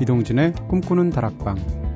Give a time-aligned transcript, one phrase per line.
[0.00, 1.87] 이동진의 꿈꾸는 다락방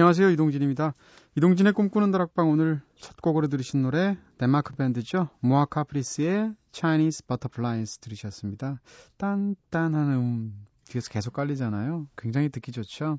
[0.00, 0.30] 안녕하세요.
[0.30, 0.94] 이동진입니다.
[1.36, 5.28] 이동진의 꿈꾸는 다락방 오늘 첫 곡으로 들으신 노래 덴마크 밴드죠.
[5.40, 8.80] Moi Caprice의 Chinese Butterflies 들으셨습니다.
[9.18, 12.06] 딴딴하는 음 뒤에서 계속 깔리잖아요.
[12.16, 13.18] 굉장히 듣기 좋죠.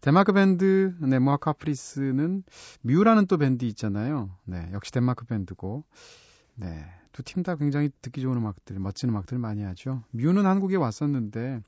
[0.00, 2.42] 덴마크 밴드 네, Moi Caprice는
[2.82, 4.30] Mew라는 또 밴드 있잖아요.
[4.46, 5.84] 네, 역시 덴마크 밴드고
[6.56, 10.02] 네, 두 팀 다 굉장히 듣기 좋은 음악들, 멋진 음악들 많이 하죠.
[10.10, 11.60] Mew는 한국에 왔었는데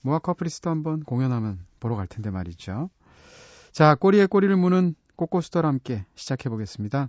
[0.00, 2.88] 모아 카 프리스도 한번 공연하면 보러 갈 텐데 말이죠.
[3.72, 7.08] 자, 꼬리에 꼬리를 무는 꼬꼬수들 함께 시작해 보겠습니다.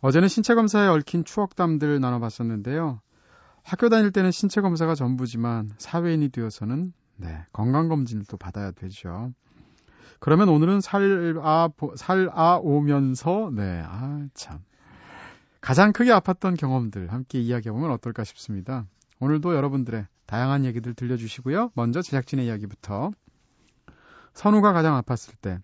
[0.00, 3.00] 어제는 신체 검사에 얽힌 추억담들 나눠봤었는데요.
[3.62, 9.32] 학교 다닐 때는 신체 검사가 전부지만 사회인이 되어서는 네, 건강 검진을 또 받아야 되죠.
[10.20, 14.60] 그러면 오늘은 살아 살아 오면서 네, 아 참.
[15.62, 18.86] 가장 크게 아팠던 경험들 함께 이야기해 보면 어떨까 싶습니다.
[19.18, 21.70] 오늘도 여러분들의 다양한 얘기들 들려주시고요.
[21.74, 23.12] 먼저 제작진의 이야기부터.
[24.34, 25.58] 선우가 가장 아팠을 때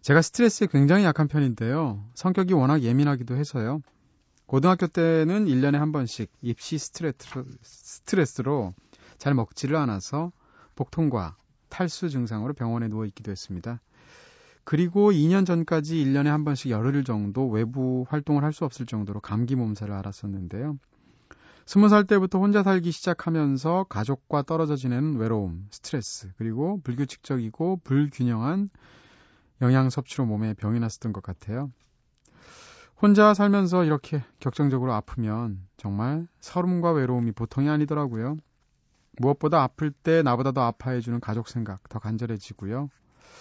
[0.00, 2.04] 제가 스트레스에 굉장히 약한 편인데요.
[2.14, 3.82] 성격이 워낙 예민하기도 해서요.
[4.46, 8.74] 고등학교 때는 1년에 한 번씩 입시 스트레스, 로
[9.20, 10.32] 잘 먹지를 않아서
[10.74, 11.36] 복통과
[11.68, 13.80] 탈수 증상으로 병원에 누워 있기도 했습니다.
[14.64, 19.56] 그리고 2년 전까지 1년에 한 번씩 열흘 정도 외부 활동을 할 수 없을 정도로 감기
[19.56, 20.78] 몸살을 앓았었는데요.
[21.66, 28.70] 20살 때부터 혼자 살기 시작하면서 가족과 떨어져 지내는 외로움, 스트레스, 그리고 불규칙적이고 불균형한
[29.60, 31.70] 영양 섭취로 몸에 병이 났었던 것 같아요.
[33.00, 38.36] 혼자 살면서 이렇게 격정적으로 아프면 정말 서름과 외로움이 보통이 아니더라고요.
[39.18, 42.90] 무엇보다 아플 때 나보다 더 아파해주는 가족 생각 더 간절해지고요.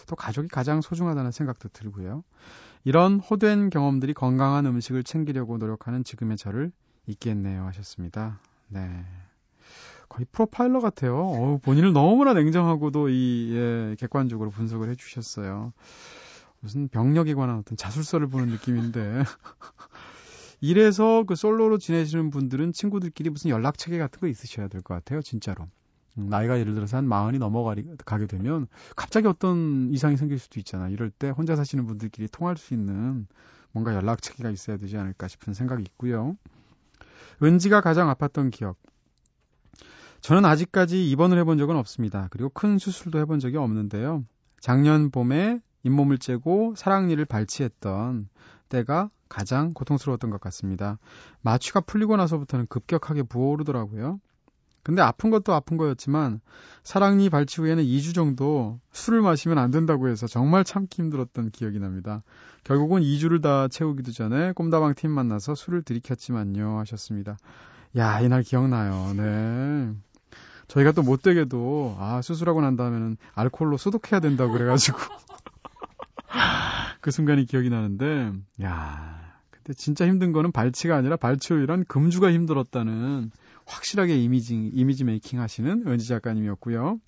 [0.07, 2.23] 또 가족이 가장 소중하다는 생각도 들고요.
[2.83, 6.71] 이런 호된 경험들이 건강한 음식을 챙기려고 노력하는 지금의 저를
[7.05, 8.39] 있겠네요 하셨습니다.
[8.69, 9.05] 네.
[10.09, 11.17] 거의 프로파일러 같아요.
[11.17, 15.73] 어, 본인을 너무나 냉정하고도 이 예, 객관적으로 분석을 해주셨어요.
[16.61, 19.23] 무슨 병력에 관한 어떤 자술서를 보는 느낌인데.
[20.61, 25.21] 이래서 그 솔로로 지내시는 분들은 친구들끼리 무슨 연락 체계 같은 거 있으셔야 될 것 같아요,
[25.21, 25.67] 진짜로.
[26.17, 27.83] 음, 나이가 예를 들어서 한 마흔이 넘어가게
[28.27, 30.89] 되면 갑자기 어떤 이상이 생길 수도 있잖아.
[30.89, 33.27] 이럴 때 혼자 사시는 분들끼리 통할 수 있는
[33.71, 36.35] 뭔가 연락 체계가 있어야 되지 않을까 싶은 생각이 있고요.
[37.41, 38.77] 은지가 가장 아팠던 기억.
[40.21, 42.27] 저는 아직까지 입원을 해본 적은 없습니다.
[42.31, 44.23] 그리고 큰 수술도 해본 적이 없는데요.
[44.59, 48.27] 작년 봄에 잇몸을 째고 사랑니를 발치했던
[48.69, 50.97] 때가 가장 고통스러웠던 것 같습니다.
[51.41, 54.19] 마취가 풀리고 나서부터는 급격하게 부어오르더라고요.
[54.81, 56.41] 근데 아픈 것도 아픈 거였지만
[56.83, 62.23] 사랑니 발치 후에는 2주 정도 술을 마시면 안 된다고 해서 정말 참기 힘들었던 기억이 납니다.
[62.63, 67.37] 결국은 2주를 다 채우기도 전에 꼼다방 팀 만나서 술을 들이켰지만요 하셨습니다.
[67.97, 69.13] 야, 이날 기억나요.
[69.15, 69.93] 네.
[70.69, 74.97] 저희가 또 못되게도 아 수술하고 난 다음에는 알코올로 소독해야 된다고 그래가지고
[77.01, 78.31] 그 순간이 기억이 나는데
[78.61, 83.31] 야 근데 진짜 힘든 거는 발치가 아니라 발치 후이란 금주가 힘들었다는
[83.65, 86.99] 확실하게 이미지 이미지 메이킹 하시는 은지 작가님이었고요.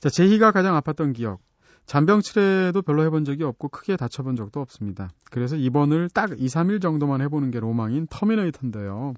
[0.00, 1.40] 자 제희가 가장 아팠던 기억
[1.84, 5.10] 잔병 치레도 별로 해본 적이 없고 크게 다쳐본 적도 없습니다.
[5.30, 9.12] 그래서 입원을 딱 2, 3일 정도만 해보는 게 로망인 터미네이터인데요.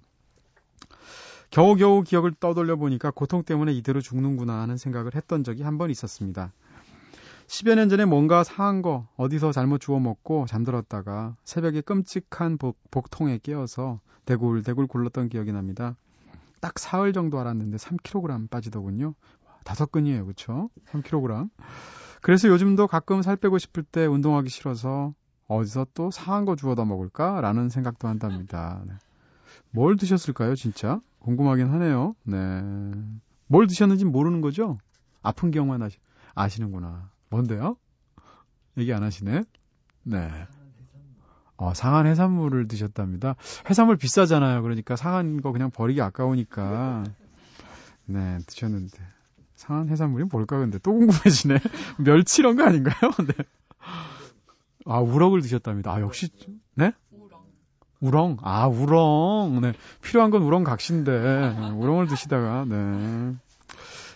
[1.50, 6.52] 겨우겨우 기억을 떠돌려 보니까 고통 때문에 이대로 죽는구나 하는 생각을 했던 적이 한 번 있었습니다.
[7.46, 13.38] 10여 년 전에 뭔가 상한 거 어디서 잘못 주워 먹고 잠들었다가 새벽에 끔찍한 복, 복통에
[13.42, 15.96] 깨어서 대굴대굴 굴렀던 기억이 납니다.
[16.60, 19.14] 딱 사흘 정도 알았는데 3kg 빠지더군요.
[19.64, 20.70] 다섯 근이에요, 그렇죠?
[20.90, 21.48] 3kg.
[22.22, 25.14] 그래서 요즘도 가끔 살 빼고 싶을 때 운동하기 싫어서
[25.46, 28.82] 어디서 또 상한 거 주워다 먹을까라는 생각도 한답니다.
[28.86, 28.94] 네.
[29.70, 31.00] 뭘 드셨을까요, 진짜?
[31.20, 32.14] 궁금하긴 하네요.
[32.24, 32.36] 네.
[33.46, 34.78] 뭘 드셨는지 모르는 거죠?
[35.22, 35.98] 아픈 기억만 아시,
[36.34, 37.10] 아시는구나.
[37.30, 37.76] 뭔데요?
[38.78, 39.42] 얘기 안 하시네?
[40.04, 40.46] 네.
[41.56, 43.34] 어, 상한 해산물을 드셨답니다.
[43.68, 44.62] 해산물 비싸잖아요.
[44.62, 47.04] 그러니까 상한 거 그냥 버리기 아까우니까.
[48.06, 48.98] 네, 드셨는데.
[49.54, 51.58] 상한 해산물이 뭘까 근데 또 궁금해지네.
[52.04, 53.10] 멸치 이런 거 아닌가요?
[53.26, 53.44] 네.
[54.84, 55.92] 아, 우럭을 드셨답니다.
[55.92, 56.28] 아, 역시
[56.74, 56.92] 네?
[58.00, 58.36] 우렁.
[58.42, 59.60] 아, 우렁.
[59.62, 59.72] 네.
[60.02, 63.34] 필요한 건 우렁 각신데 우렁을 드시다가 네.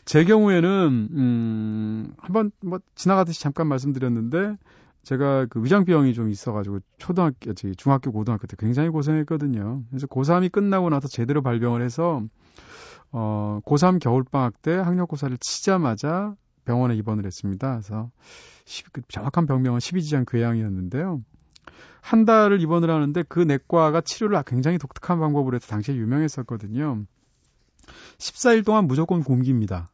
[0.04, 4.56] 제 경우에는 음, 한번 뭐 지나가듯이 잠깐 말씀드렸는데
[5.02, 9.82] 제가 그 위장병이 좀 있어가지고 초등학교, 중학교, 고등학교 때 굉장히 고생했거든요.
[9.88, 12.22] 그래서 고3이 끝나고 나서 제대로 발병을 해서
[13.12, 16.34] 어, 고3 겨울방학 때 학력고사를 치자마자
[16.64, 17.70] 병원에 입원을 했습니다.
[17.70, 18.10] 그래서
[18.66, 21.20] 10, 그 정확한 병명은 12지장 궤양이었는데요.
[22.00, 27.04] 한 달을 입원을 하는데 그 내과가 치료를 굉장히 독특한 방법으로 해서 당시에 유명했었거든요.
[28.18, 29.90] 14일 동안 무조건 곰깁니다.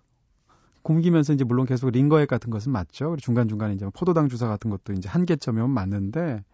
[0.82, 3.06] 굶기면서 이제 물론 계속 링거액 같은 것은 맞죠.
[3.06, 6.44] 그리고 중간중간에 이제 포도당 주사 같은 것도 이제 한계점이면 맞는데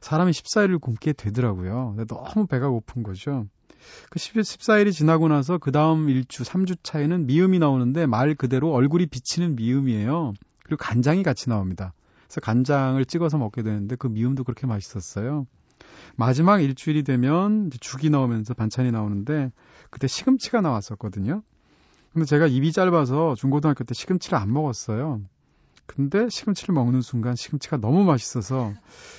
[0.00, 1.96] 사람이 14일을 굶게 되더라고요.
[2.06, 3.46] 너무 배가 고픈 거죠.
[4.10, 9.56] 그 14일이 지나고 나서 그 다음 일주, 3주 차에는 미음이 나오는데 말 그대로 얼굴이 비치는
[9.56, 10.34] 미음이에요.
[10.64, 11.94] 그리고 간장이 같이 나옵니다.
[12.28, 15.46] 그래서 간장을 찍어서 먹게 되는데 그 미음도 그렇게 맛있었어요.
[16.16, 19.50] 마지막 일주일이 되면 죽이 나오면서 반찬이 나오는데
[19.90, 21.42] 그때 시금치가 나왔었거든요.
[22.12, 25.22] 근데 제가 입이 짧아서 중고등학교 때 시금치를 안 먹었어요.
[25.86, 28.74] 근데 시금치를 먹는 순간 시금치가 너무 맛있어서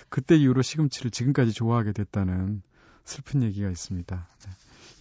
[0.10, 2.62] 그때 이후로 시금치를 지금까지 좋아하게 됐다는
[3.06, 4.16] 슬픈 얘기가 있습니다.
[4.16, 4.52] 네.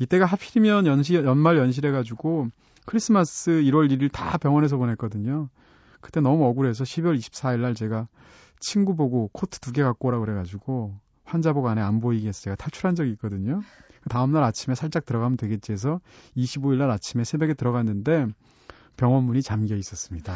[0.01, 2.49] 이때가 하필이면 연시, 연말 연실해가지고
[2.87, 5.51] 크리스마스 1월 1일 다 병원에서 보냈거든요.
[6.01, 8.09] 그때 너무 억울해서 12월 24일 날 제가
[8.61, 12.95] 친구 보고 코트 두 개 갖고 오라 그래가지고 환자복 안에 안 보이게 해서 제가 탈출한
[12.95, 13.61] 적이 있거든요.
[14.09, 16.01] 다음날 아침에 살짝 들어가면 되겠지 해서
[16.37, 18.27] 25일 날 아침에 새벽에 들어갔는데
[18.97, 20.35] 병원 문이 잠겨 있었습니다.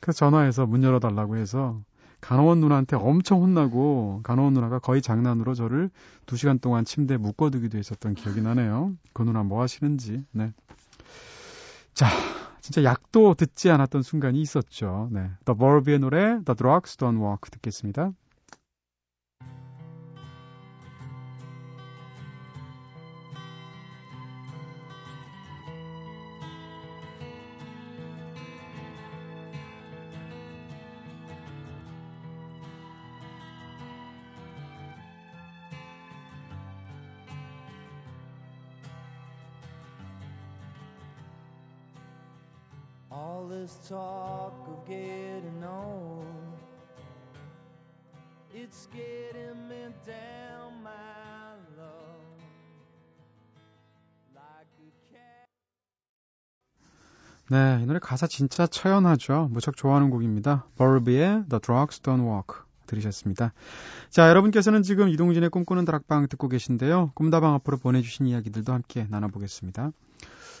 [0.00, 1.80] 그래서 전화해서 문 열어달라고 해서
[2.20, 5.90] 간호원 누나한테 엄청 혼나고 간호원 누나가 거의 장난으로 저를
[6.26, 8.92] 2시간 동안 침대에 묶어두기도 했었던 기억이 나네요.
[9.12, 10.24] 그 누나 뭐 하시는지.
[10.32, 10.52] 네.
[11.94, 12.06] 자,
[12.62, 15.08] 진짜 약도 듣지 않았던 순간이 있었죠.
[15.12, 15.30] 네.
[15.44, 18.12] The Verve의 노래 The Drugs Don't Work 듣겠습니다.
[58.02, 59.48] 가사 진짜 처연하죠.
[59.50, 60.66] 무척 좋아하는 곡입니다.
[60.76, 62.62] 버비의 The Drugs Don't Work.
[62.86, 63.54] 들으셨습니다.
[64.10, 67.12] 자, 여러분께서는 지금 이동진의 꿈꾸는 다락방 듣고 계신데요.
[67.14, 69.92] 꿈다방 앞으로 보내주신 이야기들도 함께 나눠보겠습니다.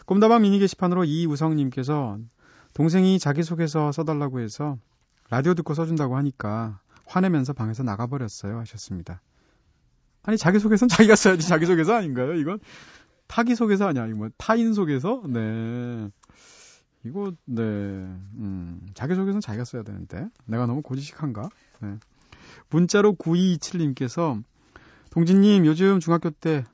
[0.06, 2.18] 꿈다방 미니 게시판으로 이우성님께서
[2.72, 4.78] 동생이 자기소개서 써달라고 해서
[5.30, 9.20] 라디오 듣고 써준다고 하니까 화내면서 방에서 나가버렸어요 하셨습니다.
[10.22, 12.34] 아니 자기소개서는 자기가 써야지 자기소개서 아닌가요?
[12.34, 12.60] 이건
[13.26, 14.06] 타기 소개서 아니야?
[14.06, 15.22] 이거 뭐 타인 소개서?
[15.26, 16.08] 네.
[17.04, 17.62] 이거 네.
[17.62, 18.80] 음.
[18.94, 21.48] 자기소개서는 자기가 써야 되는데 내가 너무 고지식한가?
[21.80, 21.96] 네.
[22.70, 24.42] 문자로 9227님께서
[25.10, 26.64] 동진님 요즘 중학교 때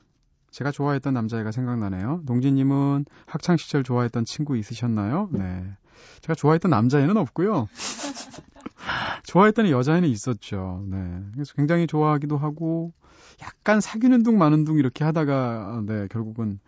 [0.51, 2.23] 제가 좋아했던 남자애가 생각나네요.
[2.25, 5.29] 동진님은 학창 시절 좋아했던 친구 있으셨나요?
[5.31, 5.65] 네.
[6.21, 7.67] 제가 좋아했던 남자애는 없고요.
[9.25, 10.85] 좋아했던 여자애는 있었죠.
[10.87, 11.21] 네.
[11.33, 12.93] 그래서 굉장히 좋아하기도 하고
[13.41, 16.59] 약간 사귀는 둥 마는 둥 이렇게 하다가 네, 결국은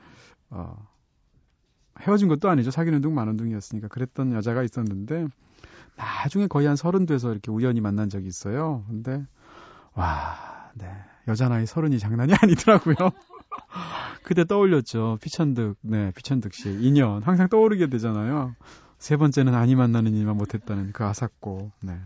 [0.50, 0.88] 어
[2.02, 2.72] 헤어진 것도 아니죠.
[2.72, 5.28] 사귀는 둥 마는 둥이었으니까 그랬던 여자가 있었는데
[5.96, 8.84] 나중에 거의 한 서른 돼서 이렇게 우연히 만난 적이 있어요.
[8.88, 9.26] 근데
[9.94, 10.88] 와, 네.
[11.28, 12.96] 여자 나이 서른이 장난이 아니더라고요.
[14.24, 15.18] 그때 떠올렸죠.
[15.22, 16.70] 피천득, 네, 피천득 씨.
[16.70, 17.22] 인연.
[17.24, 18.56] 항상 떠오르게 되잖아요.
[18.98, 21.98] 세 번째는 아니 만나는 일만 못했다는 그 아삭고, 네.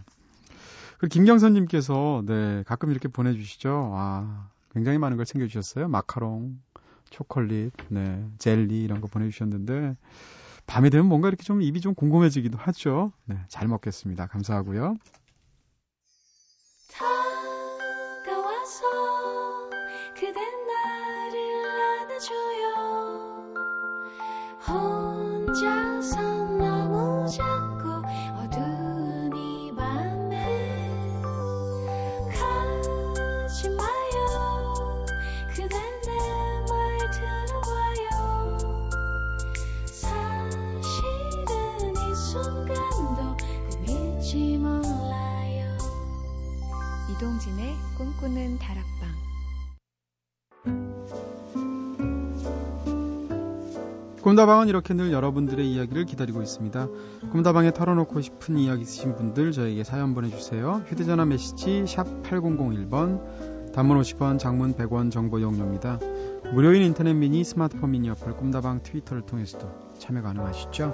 [0.98, 3.92] 그리고 김경선님께서, 네, 가끔 이렇게 보내주시죠.
[3.96, 5.88] 아, 굉장히 많은 걸 챙겨주셨어요.
[5.88, 6.58] 마카롱,
[7.16, 9.96] 초콜릿, 네, 젤리 이런 거 보내주셨는데
[10.68, 13.14] 밤이 되면 뭔가 이렇게 좀 입이 좀 궁금해지기도 하죠.
[13.24, 14.28] 네, 잘 먹겠습니다.
[14.28, 14.96] 감사하고요.
[24.68, 25.95] 혼자
[54.36, 56.90] 꿈다방은 이렇게 늘 여러분들의 이야기를 기다리고 있습니다.
[57.32, 60.84] 꿈다방에 털어놓고 싶은 이야기 있으신 분들 저에게 사연 보내주세요.
[60.88, 66.00] 휴대전화 메시지 샵 8001번 단문 50원 장문 100원 정보 용료입니다.
[66.52, 70.94] 무료인 인터넷 미니 스마트폰 미니 어플 꿈다방 트위터를 통해서도 참여 가능하시죠.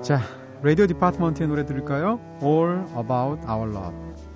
[0.00, 0.20] 자,
[0.62, 2.18] 라디오 디파트먼트의 노래 들을까요?
[2.42, 4.29] All About Our Love.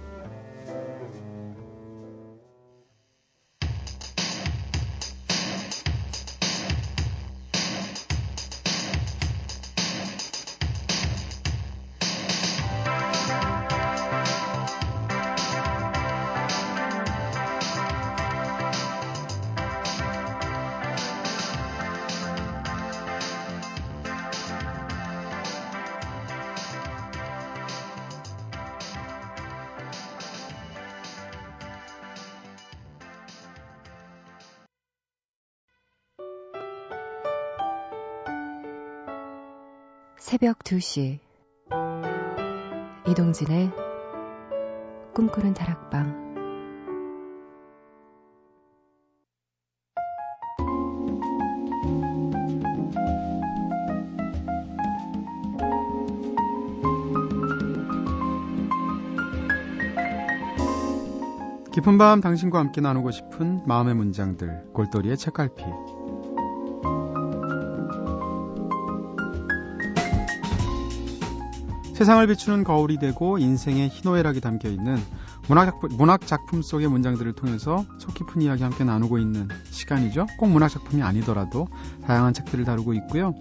[40.54, 41.18] 새벽 2시.
[43.08, 43.70] 이동진의
[45.14, 46.24] 꿈꾸는 다락방.
[61.72, 65.64] 깊은 밤 당신과 함께 나누고 싶은 마음의 문장들 골똘이의 책갈피
[72.04, 74.98] 세상을 비추는 거울이 되고 인생의 희노애락이 담겨 있는
[75.48, 80.26] 문학 작품, 문학 작품 속의 문장들을 통해서 속 깊은 이야기 함께 나누고 있는 시간이죠.
[80.38, 81.66] 꼭 문학 작품이 아니더라도
[82.06, 83.34] 다양한 책들을 다루고 있고요.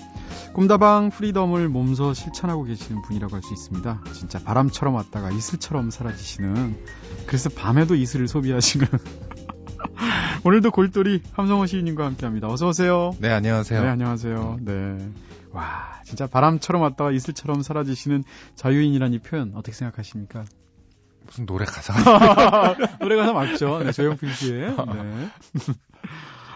[0.53, 4.01] 꿈다방 프리덤을 몸소 실천하고 계시는 분이라고 할 수 있습니다.
[4.13, 6.77] 진짜 바람처럼 왔다가 이슬처럼 사라지시는
[7.27, 8.87] 그래서 밤에도 이슬을 소비하시는
[10.45, 12.47] 오늘도 골똘히 함성호 시인님과 함께합니다.
[12.47, 13.11] 어서 오세요.
[13.19, 13.83] 네, 안녕하세요.
[13.83, 14.59] 네, 안녕하세요.
[14.61, 15.09] 네.
[15.53, 18.23] 와, 진짜 바람처럼 왔다가 이슬처럼 사라지시는
[18.55, 20.45] 자유인이라는 이 표현 어떻게 생각하십니까?
[21.25, 23.79] 무슨 노래 가사가 노래 가사 맞죠?
[23.83, 24.75] 네, 조영필 씨의.
[24.75, 25.29] 네.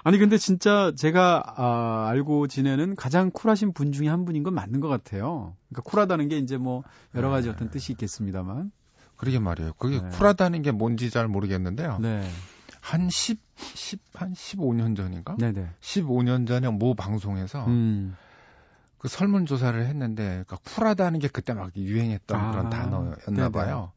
[0.03, 4.79] 아니 근데 진짜 제가 아, 알고 지내는 가장 쿨하신 분 중에 한 분인 건 맞는
[4.79, 5.55] 것 같아요.
[5.69, 8.71] 그러니까 쿨하다는 게 이제 뭐 여러 가지 어떤 뜻이 있겠습니다만.
[9.15, 9.73] 그러게 말이에요.
[9.73, 10.09] 그게 네.
[10.09, 11.97] 쿨하다는 게 뭔지 잘 모르겠는데요.
[11.99, 12.27] 네.
[12.79, 15.35] 한 10, 10, 한 15년 전인가?
[15.37, 15.67] 네네.
[15.81, 18.15] 15년 전에 모 방송에서 음.
[18.97, 23.49] 그 설문조사를 했는데, 그러니까 쿨하다는 게 그때 막 유행했던 아, 그런 단어였나 네네.
[23.51, 23.91] 봐요.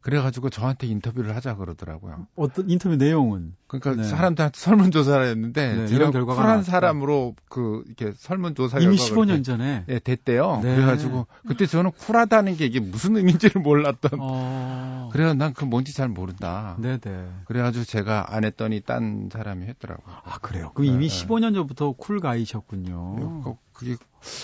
[0.00, 2.26] 그래가지고 저한테 인터뷰를 하자 그러더라고요.
[2.34, 4.08] 어떤 인터뷰 내용은 그러니까 네.
[4.08, 6.62] 사람들한테 설문조사를 했는데, 네, 이런 결과가 쿨한.
[6.62, 10.60] 사람으로 그, 이렇게 설문조사 이미 결과가 15년 그렇게, 전에 예, 됐대요.
[10.62, 10.74] 네.
[10.74, 14.12] 그래가지고, 그때 저는 쿨하다는 게 이게 무슨 의미인지를 몰랐던.
[14.20, 15.10] 어.
[15.12, 16.76] 그래서 난 그 뭔지 잘 모른다.
[16.80, 17.28] 네네.
[17.44, 20.16] 그래가지고 제가 안 했더니 딴 사람이 했더라고요.
[20.24, 20.70] 아 그래요.
[20.74, 21.26] 그럼 네, 이미 네.
[21.26, 23.58] 15년 전부터 쿨가이셨군요.
[23.80, 23.96] 그- 그게,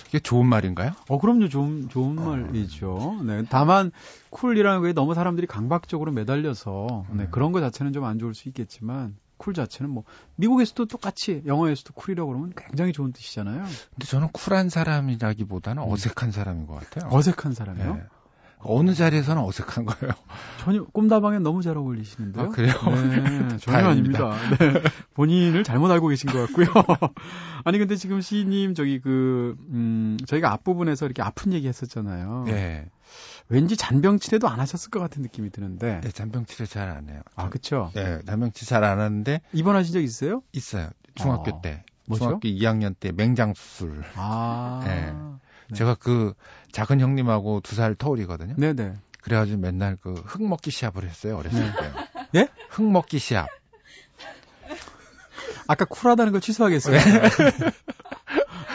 [0.06, 0.92] 그게 좋은 말인가요?
[1.08, 1.48] 어, 그럼요.
[1.48, 3.20] 좋은, 좋은 말이죠.
[3.24, 3.44] 네.
[3.50, 3.92] 다만,
[4.30, 7.24] 쿨이라는 거에 너무 사람들이 강박적으로 매달려서, 네.
[7.24, 7.28] 음.
[7.30, 10.04] 그런 거 자체는 좀 안 좋을 수 있겠지만, 쿨 자체는 뭐,
[10.36, 13.64] 미국에서도 똑같이, 영어에서도 쿨이라고 그러면 굉장히 좋은 뜻이잖아요.
[13.90, 17.10] 근데 저는 쿨한 사람이라기보다는 어색한 사람인 것 같아요.
[17.10, 17.14] 음.
[17.14, 17.94] 어색한 사람이요?
[17.96, 18.02] 네.
[18.68, 20.14] 어느 자리에서는 어색한 거예요.
[20.58, 22.44] 전혀, 꿈다방에 너무 잘 어울리시는데요.
[22.44, 22.72] 아, 그래요?
[22.84, 23.78] 네, 전혀.
[23.88, 24.34] 아닙니다.
[24.58, 24.82] 네,
[25.14, 26.66] 본인을 잘못 알고 계신 것 같고요.
[27.64, 32.44] 아니, 근데 지금 시인님, 저기 그, 음, 저희가 앞부분에서 이렇게 아픈 얘기 했었잖아요.
[32.46, 32.88] 네.
[33.48, 36.00] 왠지 잔병치레도 안 하셨을 것 같은 느낌이 드는데.
[36.02, 37.22] 네, 잔병치레 잘 안 해요.
[37.36, 37.90] 아, 그쵸?
[37.94, 40.42] 네, 잔병치 잘안 하는데 입원하신 적 있어요?
[40.52, 40.90] 있어요.
[41.14, 41.84] 중학교 어, 때.
[42.08, 42.24] 뭐죠?
[42.24, 44.04] 중학교 2학년 때 맹장 수술.
[44.16, 44.80] 아.
[44.84, 45.12] 네.
[45.68, 45.76] 네.
[45.76, 46.34] 제가 그
[46.76, 48.54] 작은 형님하고 두 살 터울이거든요.
[48.58, 48.96] 네네.
[49.22, 51.38] 그래가지고 맨날 그 흙 먹기 시합을 했어요.
[51.38, 51.72] 어렸을 네.
[51.72, 52.38] 때.
[52.40, 52.48] 예?
[52.68, 53.48] 흙 먹기 시합.
[55.66, 56.98] 아까 쿨하다는 걸 취소하겠어요.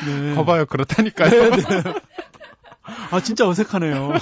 [0.06, 0.34] 네.
[0.36, 0.66] 거봐요.
[0.66, 1.52] 그렇다니까요.
[3.12, 4.14] 아, 진짜 어색하네요.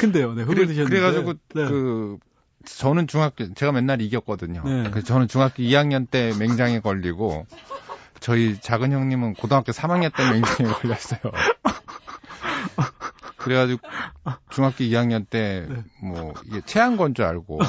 [0.00, 0.90] 근데요, 네, 흙을 그래, 드셨는데.
[0.90, 1.66] 그래가지고 네.
[1.68, 2.18] 그
[2.64, 4.62] 저는 중학교 제가 맨날 이겼거든요.
[4.64, 4.90] 네.
[4.90, 7.46] 그래서 저는 중학교 2학년 때 맹장에 걸리고
[8.20, 11.20] 저희 작은 형님은 고등학교 3학년 때 맹장에 걸렸어요.
[13.46, 13.80] 그래가지고
[14.50, 15.82] 중학교 2학년 때 네.
[16.02, 17.60] 뭐 이게 체한 건 줄 알고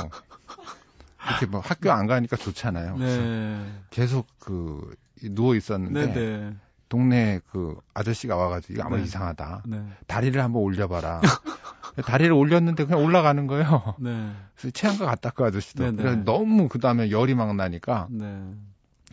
[1.30, 2.96] 이렇게 뭐 학교 안 가니까 좋잖아요.
[2.96, 3.72] 그래서 네.
[3.92, 4.96] 계속 그
[5.32, 6.54] 누워 있었는데 네네.
[6.90, 9.04] 동네 그 아저씨가 와가지고 이거 아마 네.
[9.04, 9.64] 이상하다.
[9.68, 9.84] 네.
[10.08, 11.22] 다리를 한번 올려봐라.
[12.06, 13.96] 다리를 올렸는데 그냥 올라가는 거예요.
[14.00, 14.32] 네.
[14.56, 15.96] 그래서 체한 것 같다 그 아저씨도.
[15.96, 18.42] 그래서 너무 그 다음에 열이 막 나니까 네.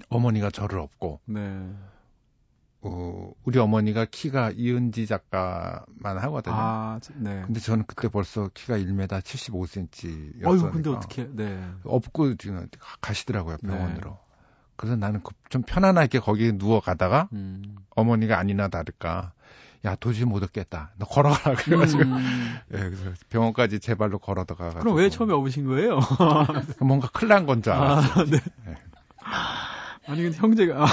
[0.09, 1.69] 어머니가 저를 업고 네.
[2.87, 6.55] 어, 우리 어머니가 키가 이은지 작가만 하거든요.
[6.57, 7.43] 아, 네.
[7.47, 10.47] 근데 저는 그때 벌써 키가 1m 75cm였어요.
[10.47, 11.29] 어유 근데 어떻게?
[11.33, 11.63] 네.
[11.85, 12.69] 업고 지금
[13.01, 13.69] 가시더라고요 네.
[13.73, 14.19] 병원으로.
[14.77, 17.77] 그래서 나는 그- 좀 편안하게 거기에 누워 가다가 음.
[17.91, 19.33] 어머니가 아니나 다를까
[19.85, 20.93] 야 도저히 못 얻겠다.
[20.99, 22.59] 너 걸어가라 그래가지고 음.
[22.73, 26.01] 예, 그래서 병원까지 제 발로 걸어다가 그럼 왜 처음에 업으신 거예요?
[26.81, 28.13] 뭔가 큰일 난 건 줄 알았어요.
[28.23, 28.39] 아, 네.
[28.67, 28.75] 네.
[30.07, 30.87] 아니 근데 형제가 아,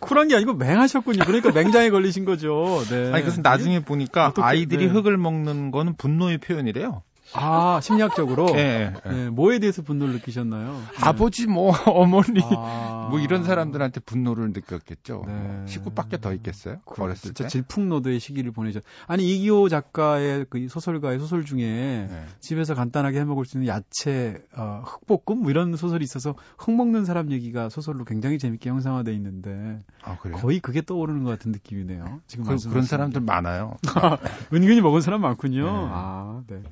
[0.00, 1.24] 쿨한 게 아니고 맹하셨군요.
[1.24, 2.82] 그러니까 맹장에 걸리신 거죠.
[2.90, 3.12] 네.
[3.12, 4.92] 아니 그래서 나중에 보니까 어떻게- 아이들이 네.
[4.92, 7.02] 흙을 먹는 거는 분노의 표현이래요.
[7.34, 9.10] 아 심리학적으로 예, 예, 예.
[9.10, 10.72] 네, 뭐에 대해서 분노를 느끼셨나요?
[10.72, 11.04] 네.
[11.04, 13.08] 아버지 뭐 어머니 아.
[13.10, 15.24] 뭐 이런 사람들한테 분노를 느꼈겠죠.
[15.26, 15.32] 네.
[15.32, 16.78] 뭐 식구밖에 더 있겠어요?
[16.84, 17.50] 그럼 어렸을 진짜 때.
[17.50, 18.82] 질풍노도의 시기를 보내셨.
[19.06, 22.24] 아니 이기호 작가의 그 소설가의 소설 중에 네.
[22.40, 27.04] 집에서 간단하게 해 먹을 수 있는 야채 어, 흑볶음 뭐 이런 소설이 있어서 흙 먹는
[27.04, 30.36] 사람 얘기가 소설로 굉장히 재밌게 형상화돼 있는데 아 그래요?
[30.38, 32.20] 거의 그게 떠오르는 것 같은 느낌이네요.
[32.26, 33.76] 지금 그, 그런 사람들 많아요.
[34.52, 35.64] 은근히 먹은 사람 많군요.
[35.64, 35.70] 네.
[35.70, 36.62] 아, 네.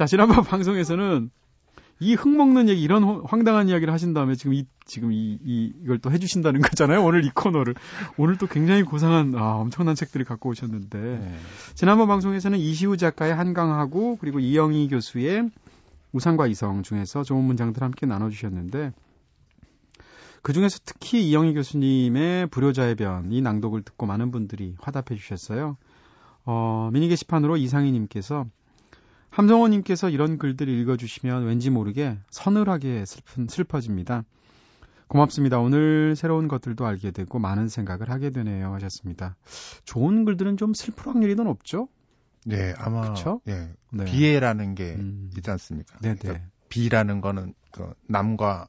[0.00, 1.30] 자, 지난번 방송에서는
[2.02, 5.74] 이 흙 먹는 얘기, 이런 호- 황당한 이야기를 하신 다음에 지금 이, 지금 이, 이,
[5.82, 7.04] 이걸 또 해주신다는 거잖아요.
[7.04, 7.74] 오늘 이 코너를.
[8.16, 10.98] 오늘 또 굉장히 고상한, 아, 엄청난 책들을 갖고 오셨는데.
[10.98, 11.34] 네.
[11.74, 15.50] 지난번 방송에서는 이시우 작가의 한강하고 그리고 이영희 교수의
[16.12, 18.92] 우상과 이성 중에서 좋은 문장들 함께 나눠주셨는데
[20.42, 25.76] 그 중에서 특히 이영희 교수님의 불효자의 변 이 낭독을 듣고 많은 분들이 화답해 주셨어요.
[26.46, 28.46] 어, 미니 게시판으로 이상희님께서
[29.30, 34.24] 함성호님께서 이런 글들을 읽어주시면 왠지 모르게 서늘하게 슬픈, 슬퍼집니다.
[35.06, 35.58] 고맙습니다.
[35.58, 38.72] 오늘 새로운 것들도 알게 되고 많은 생각을 하게 되네요.
[38.74, 39.36] 하셨습니다.
[39.84, 41.88] 좋은 글들은 좀 슬플 확률이 더 높죠?
[42.46, 43.40] 네, 아마 그쵸?
[43.48, 44.04] 예, 네.
[44.04, 45.30] 비애라는 게 음.
[45.36, 45.98] 있지 않습니까?
[45.98, 46.16] 네네.
[46.20, 48.68] 그러니까 비라는 거는 그 남과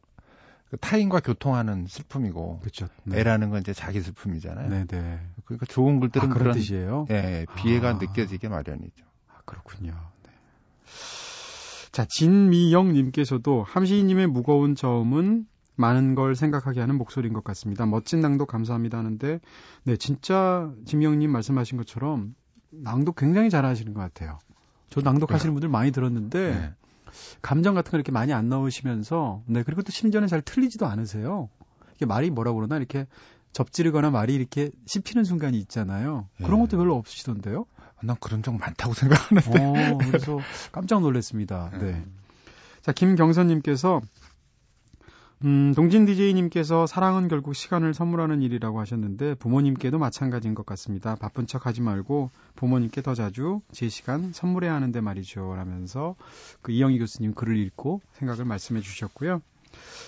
[0.70, 2.88] 그 타인과 교통하는 슬픔이고 그렇죠.
[3.12, 4.70] 애라는 건 이제 자기 슬픔이잖아요.
[4.70, 5.20] 네네.
[5.46, 7.08] 그러니까 좋은 아, 글들은 그런 그런 뜻이에요?
[7.12, 7.94] 예, 예, 비애가 아.
[7.94, 9.06] 느껴지게 마련이죠.
[9.28, 9.94] 아, 그렇군요.
[10.92, 11.92] 네.
[11.92, 17.86] 자, 진미영님께서도 함시인님의 무거운 저음은 많은 걸 생각하게 하는 목소리인 것 같습니다.
[17.86, 19.40] 멋진 낭독 감사합니다 하는데,
[19.84, 22.36] 네, 진짜 진미영님 말씀하신 것처럼
[22.70, 24.40] 낭독 굉장히 잘하시는 것 같아요.
[24.90, 26.74] 저 낭독하시는 분들 많이 들었는데, 네.
[27.42, 31.50] 감정 같은 거 이렇게 많이 안 넣으시면서, 네, 그리고 또 심지어는 잘 틀리지도 않으세요.
[31.96, 33.08] 이게 말이 뭐라 그러나, 이렇게
[33.54, 36.30] 접지르거나 말이 이렇게 씹히는 순간이 있잖아요.
[36.38, 36.62] 그런 예.
[36.62, 37.66] 것도 별로 없으시던데요?
[38.04, 39.50] 난 그런 적 많다고 생각하는데.
[39.60, 40.40] 어, 그래서
[40.72, 41.70] 깜짝 놀랐습니다.
[41.74, 41.80] 네.
[41.80, 42.14] 음.
[42.82, 44.02] 자, 김경선님께서,
[45.44, 51.16] 음, 동진 DJ님께서 사랑은 결국 시간을 선물하는 일이라고 하셨는데, 부모님께도 마찬가지인 것 같습니다.
[51.16, 55.54] 바쁜 척 하지 말고, 부모님께 더 자주 제 시간 선물해야 하는데 말이죠.
[55.56, 56.16] 라면서,
[56.62, 59.42] 그 이영희 교수님 글을 읽고 생각을 말씀해 주셨고요.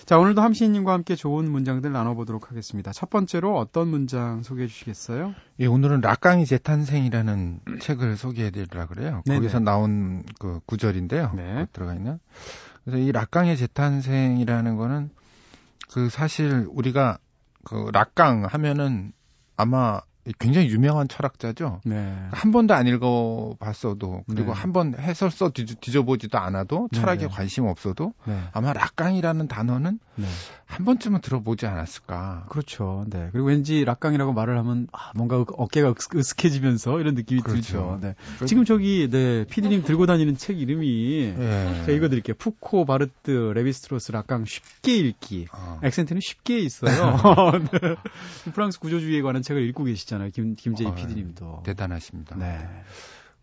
[0.06, 2.92] 자, 오늘도 함시인님과 함께 좋은 문장들 나눠보도록 하겠습니다.
[2.92, 5.34] 첫 번째로 어떤 문장 소개해 주시겠어요?
[5.60, 9.22] 예, 오늘은 락강이 재탄생이라는 책을 소개해 드리려 그래요.
[9.26, 9.38] 네네.
[9.38, 11.32] 거기서 나온 그 구절인데요.
[11.34, 11.54] 네.
[11.54, 12.18] 거기 들어가 있는.
[12.84, 15.10] 그래서 이 락강의 재탄생이라는 거는
[15.92, 17.18] 그 사실 우리가
[17.64, 19.12] 그 락강 하면은
[19.56, 20.00] 아마
[20.38, 21.80] 굉장히 유명한 철학자죠.
[21.84, 22.14] 네.
[22.32, 24.58] 한 번도 안 읽어봤어도 그리고 네.
[24.60, 27.30] 한번 해설서 뒤져, 뒤져 보지도 않아도 철학에 네네.
[27.30, 28.40] 관심 없어도 네.
[28.52, 30.26] 아마 락강이라는 단어는 네.
[30.66, 32.46] 한 번쯤은 들어보지 않았을까.
[32.48, 33.04] 그렇죠.
[33.10, 33.28] 네.
[33.32, 37.60] 그리고 왠지 라캉이라고 말을 하면 아, 뭔가 어- 어깨가 으스- 으스해지면서 이런 느낌이 그렇죠.
[37.60, 37.98] 들죠.
[38.00, 38.14] 네.
[38.38, 41.82] 그- 지금 저기 네 피디님 들고 다니는 책 이름이 예.
[41.84, 42.34] 제가 읽어드릴게요.
[42.38, 45.46] 푸코, 바르트, 레비스트로스, 라캉 쉽게 읽기.
[45.52, 45.80] 어.
[45.82, 46.90] 액센트는 쉽게 있어요.
[47.72, 47.96] 네.
[48.52, 50.30] 프랑스 구조주의에 관한 책을 읽고 계시 잖아요.
[50.30, 51.62] 김 김재희 어, PD님도.
[51.64, 52.36] 대단하십니다.
[52.36, 52.66] 네.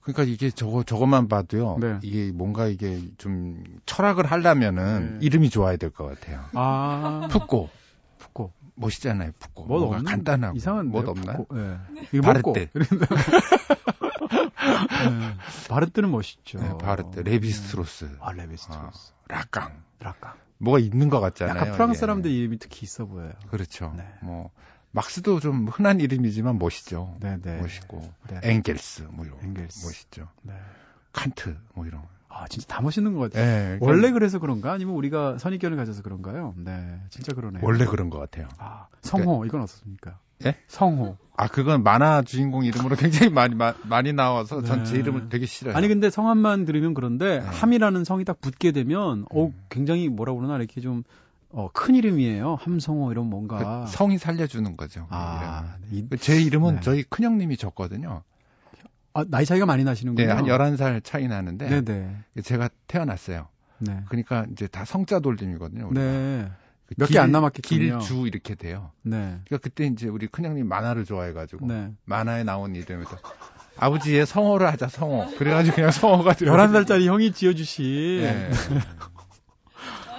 [0.01, 1.77] 그러니까 이게 저거 저것만 봐도요.
[1.79, 1.99] 네.
[2.01, 5.25] 이게 뭔가 이게 좀 철학을 하려면은 네.
[5.25, 6.43] 이름이 좋아야 될 것 같아요.
[6.53, 7.69] 아 푸꼬
[8.17, 8.51] 푸코.
[8.75, 9.31] 멋있잖아요.
[9.37, 9.65] 푸꼬.
[9.65, 11.37] 뭐 없는 간단하고 이상한데 뭐 없나요?
[11.37, 11.55] 푸코.
[11.55, 11.77] 네.
[12.13, 12.47] 이거 바르트.
[12.47, 12.59] 먹고.
[12.73, 13.05] 이런데.
[15.09, 15.35] 네.
[15.69, 16.59] 바르트는 멋있죠.
[16.59, 19.11] 네, 바르트, 레비스트로스, 아 레비스트로스.
[19.11, 19.71] 어, 라캉.
[19.99, 20.33] 라캉.
[20.59, 21.57] 뭐가 있는 것 같잖아요.
[21.57, 21.99] 약간 프랑스.
[21.99, 23.31] 사람들 이름이 특히 있어 보여요.
[23.49, 23.93] 그렇죠.
[23.97, 24.03] 네.
[24.21, 24.51] 뭐
[24.91, 27.15] 막스도 좀 흔한 이름이지만 멋있죠.
[27.21, 27.61] 네네.
[27.61, 28.39] 멋있고 네.
[28.43, 29.85] 엥겔스 뭐 이런 거 엥겔스.
[29.85, 30.27] 멋있죠.
[30.43, 30.53] 네.
[31.13, 32.07] 칸트 뭐 이런 거.
[32.33, 33.43] 아 진짜 다 멋있는 것 같아요.
[33.45, 34.71] 예, 그러니까 원래 그래서 그런가?
[34.71, 36.53] 아니면 우리가 선입견을 가져서 그런가요?
[36.57, 37.61] 네, 진짜 그러네요.
[37.63, 38.47] 원래 그런 것 같아요.
[38.57, 40.17] 아 성호 이건 어떻습니까?
[40.45, 40.55] 예?
[40.67, 41.17] 성호.
[41.35, 44.99] 아 그건 만화 주인공 이름으로 굉장히 많이 마- 많이 나와서 전제 네.
[44.99, 45.75] 이름을 되게 싫어요.
[45.75, 47.45] 아니 근데 성함만 들으면 그런데 네.
[47.45, 49.53] 함이라는 성이 딱 붙게 되면 어 음.
[49.69, 51.03] 굉장히 뭐라 그러나 이렇게 좀
[51.53, 52.55] 어, 큰 이름이에요.
[52.55, 53.83] 함성호 이런 뭔가.
[53.85, 55.01] 그 성이 살려주는 거죠.
[55.09, 56.17] 그 아, 이- 이름은.
[56.19, 56.81] 제 이름은 네.
[56.81, 58.23] 저희 큰형님이 줬거든요.
[59.13, 60.25] 아, 나이 차이가 많이 나시는군요.
[60.27, 62.15] 네, 한 11살 차이 나는데 네네.
[62.43, 63.47] 제가 태어났어요.
[63.79, 63.99] 네.
[64.07, 65.87] 그러니까 이제 다 성자 돌림이거든요.
[65.87, 66.01] 우리가.
[66.01, 66.51] 네.
[66.97, 67.99] 몇 개 안 남았겠군요.
[67.99, 68.91] 길주 이렇게 돼요.
[69.01, 69.17] 네.
[69.45, 71.91] 그러니까 그때 이제 우리 큰형님 만화를 좋아해가지고 네.
[72.05, 73.17] 만화에 나온 이름에서
[73.77, 75.35] 아버지의 성호를 하자 성호.
[75.37, 76.53] 그래가지고 그냥 성호가 되어.
[76.53, 77.85] 11살짜리 형이 지어주신.
[78.23, 78.49] 예.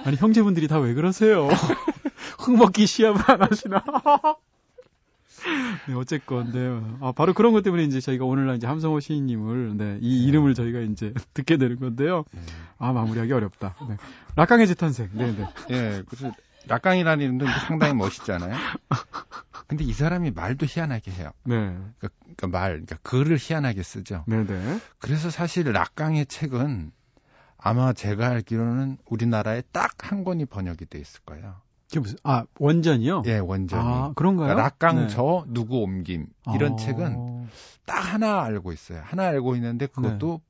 [0.05, 1.47] 아니, 형제분들이 다 왜 그러세요?
[2.39, 3.83] 흙먹기 시합을 안 하시나?
[5.87, 6.81] 네, 어쨌건, 네.
[7.01, 10.79] 아, 바로 그런 것 때문에 이제 저희가 오늘날 이제 함성호 시인님을, 네, 이 이름을 저희가
[10.79, 12.23] 이제 듣게 되는 건데요.
[12.77, 13.75] 아, 마무리하기 어렵다.
[13.89, 13.97] 네.
[14.35, 15.09] 락강의 재탄생.
[15.13, 15.47] 네, 네.
[15.71, 16.31] 예, 그래서
[16.67, 18.55] 락강이라는 이름도 상당히 멋있잖아요.
[19.67, 21.31] 근데 이 사람이 말도 희한하게 해요.
[21.43, 21.55] 네.
[21.55, 24.23] 그러니까, 그러니까 말, 그러니까 글을 희한하게 쓰죠.
[24.27, 24.79] 네, 네.
[24.99, 26.91] 그래서 사실 락강의 책은
[27.63, 31.55] 아마 제가 알기로는 우리나라에 딱 한 권이 번역이 돼 있을 거예요.
[31.87, 33.23] 그게 무슨, 아, 원전이요?
[33.25, 33.81] 예, 원전이.
[33.83, 34.47] 아, 그런가요?
[34.47, 35.07] 그러니까 락강 네.
[35.07, 36.75] 저 누구 옮김 이런 아.
[36.75, 37.47] 책은
[37.85, 39.01] 딱 하나 알고 있어요.
[39.03, 40.41] 하나 알고 있는데 그것도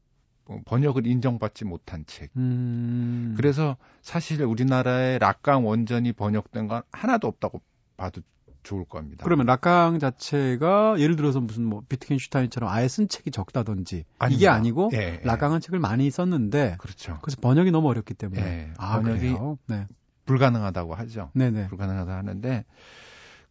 [0.46, 2.32] 뭐 번역을 인정받지 못한 책.
[2.36, 3.34] 음.
[3.38, 7.62] 그래서 사실 우리나라에 락강 원전이 번역된 건 하나도 없다고
[7.96, 8.22] 봐도
[8.64, 9.24] 좋을 겁니다.
[9.24, 14.54] 그러면 락강 자체가 예를 들어서 무슨 뭐 비트겐슈타인처럼 아예 쓴 책이 적다든지 이게 아닙니다.
[14.54, 15.22] 아니고 예, 예.
[15.24, 17.20] 락강은 책을 많이 썼는데 그렇죠.
[17.22, 19.58] 그래서 번역이 너무 어렵기 때문에 예, 아 번역이 그래요?
[19.68, 19.88] 네,
[20.26, 21.30] 불가능하다고 하죠.
[21.34, 21.68] 네네.
[21.68, 22.66] 불가능하다 하는데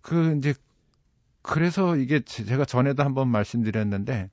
[0.01, 0.55] 그 이제
[1.42, 4.31] 그래서 이게 제- 제가 전에도 한번 말씀드렸는데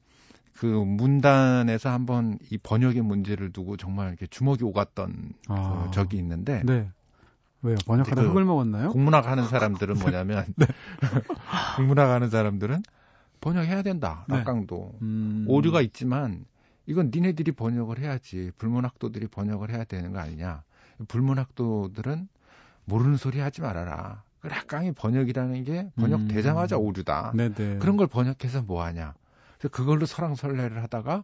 [0.57, 5.83] 그 문단에서 한번 이 번역의 문제를 두고 정말 이렇게 주먹이 오갔던 아.
[5.85, 6.89] 그 적이 있는데 네.
[7.61, 7.75] 왜요?
[7.85, 8.91] 번역하다 그 흙을 먹었나요?
[8.91, 10.65] 국문학 하는 사람들은 뭐냐면 네.
[11.75, 12.83] 국문학 하는 사람들은
[13.41, 14.25] 번역해야 된다.
[14.27, 14.37] 네.
[14.37, 15.45] 락강도 음.
[15.47, 16.45] 오류가 있지만
[16.85, 20.63] 이건 니네들이 번역을 해야지 불문학도들이 번역을 해야 되는 거 아니냐.
[21.07, 22.27] 불문학도들은
[22.85, 24.23] 모르는 소리 하지 말아라.
[24.41, 26.81] 그 락강이 번역이라는 게 번역되자마자 음.
[26.81, 27.33] 오류다.
[27.35, 27.77] 네네.
[27.79, 29.13] 그런 걸 번역해서 뭐 하냐.
[29.57, 31.23] 그래서 그걸로 설왕설래를 하다가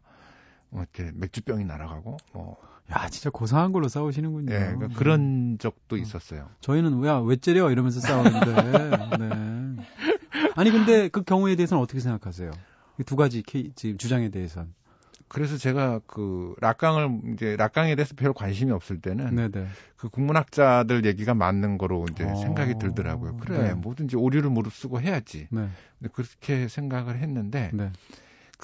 [0.69, 2.58] 뭐 이렇게 맥주병이 날아가고 뭐
[2.91, 4.54] 야 진짜 고상한 걸로 싸우시는군요.
[4.54, 6.50] 예, 그러니까 그런 적도 있었어요.
[6.62, 8.38] 저희는 왜 왜 째려 이러면서 싸우는데.
[9.19, 9.84] 네.
[10.56, 12.52] 아니 근데 그 경우에 대해서는 어떻게 생각하세요?
[13.00, 14.74] 이두 가지 케이, 지금 주장에 대해서는.
[15.28, 19.67] 그래서 제가 그 락강을 이제 락강에 대해서 별 관심이 없을 때는 네네.
[19.98, 22.36] 그 국문학자들 얘기가 맞는 거로 이제 어.
[22.36, 23.38] 생각이 들더라고요.
[23.38, 23.74] 그래 네.
[23.74, 25.48] 뭐든지 오류를 무릅쓰고 해야지.
[25.50, 25.67] 네.
[26.13, 27.91] 그렇게 생각을 했는데 네.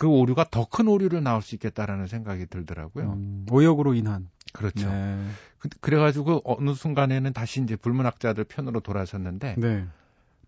[0.01, 3.13] 그 오류가 더 큰 오류를 나올 수 있겠다라는 생각이 들더라고요.
[3.13, 4.29] 음, 오역으로 인한.
[4.51, 4.89] 그렇죠.
[4.89, 5.27] 네.
[5.59, 9.85] 그- 그래가지고 어느 순간에는 다시 이제 불문학자들 편으로 돌아섰는데 네.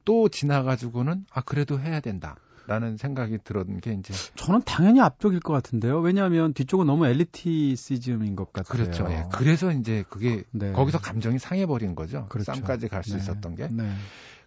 [0.06, 2.36] 또 지나가지고는 아 그래도 해야 된다
[2.66, 6.00] 라는 생각이 들었던 게 이제 저는 당연히 앞쪽일 것 같은데요.
[6.00, 8.74] 왜냐하면 뒤쪽은 너무 엘리티시즘인 것 같아요.
[8.86, 9.06] 그렇죠.
[9.12, 9.26] 예.
[9.34, 10.72] 그래서 이제 그게 네.
[10.72, 12.26] 거기서 감정이 상해버린 거죠.
[12.30, 12.54] 그렇죠.
[12.56, 13.18] 쌈까지 갈수 네.
[13.20, 13.68] 있었던 게.
[13.70, 13.88] 네.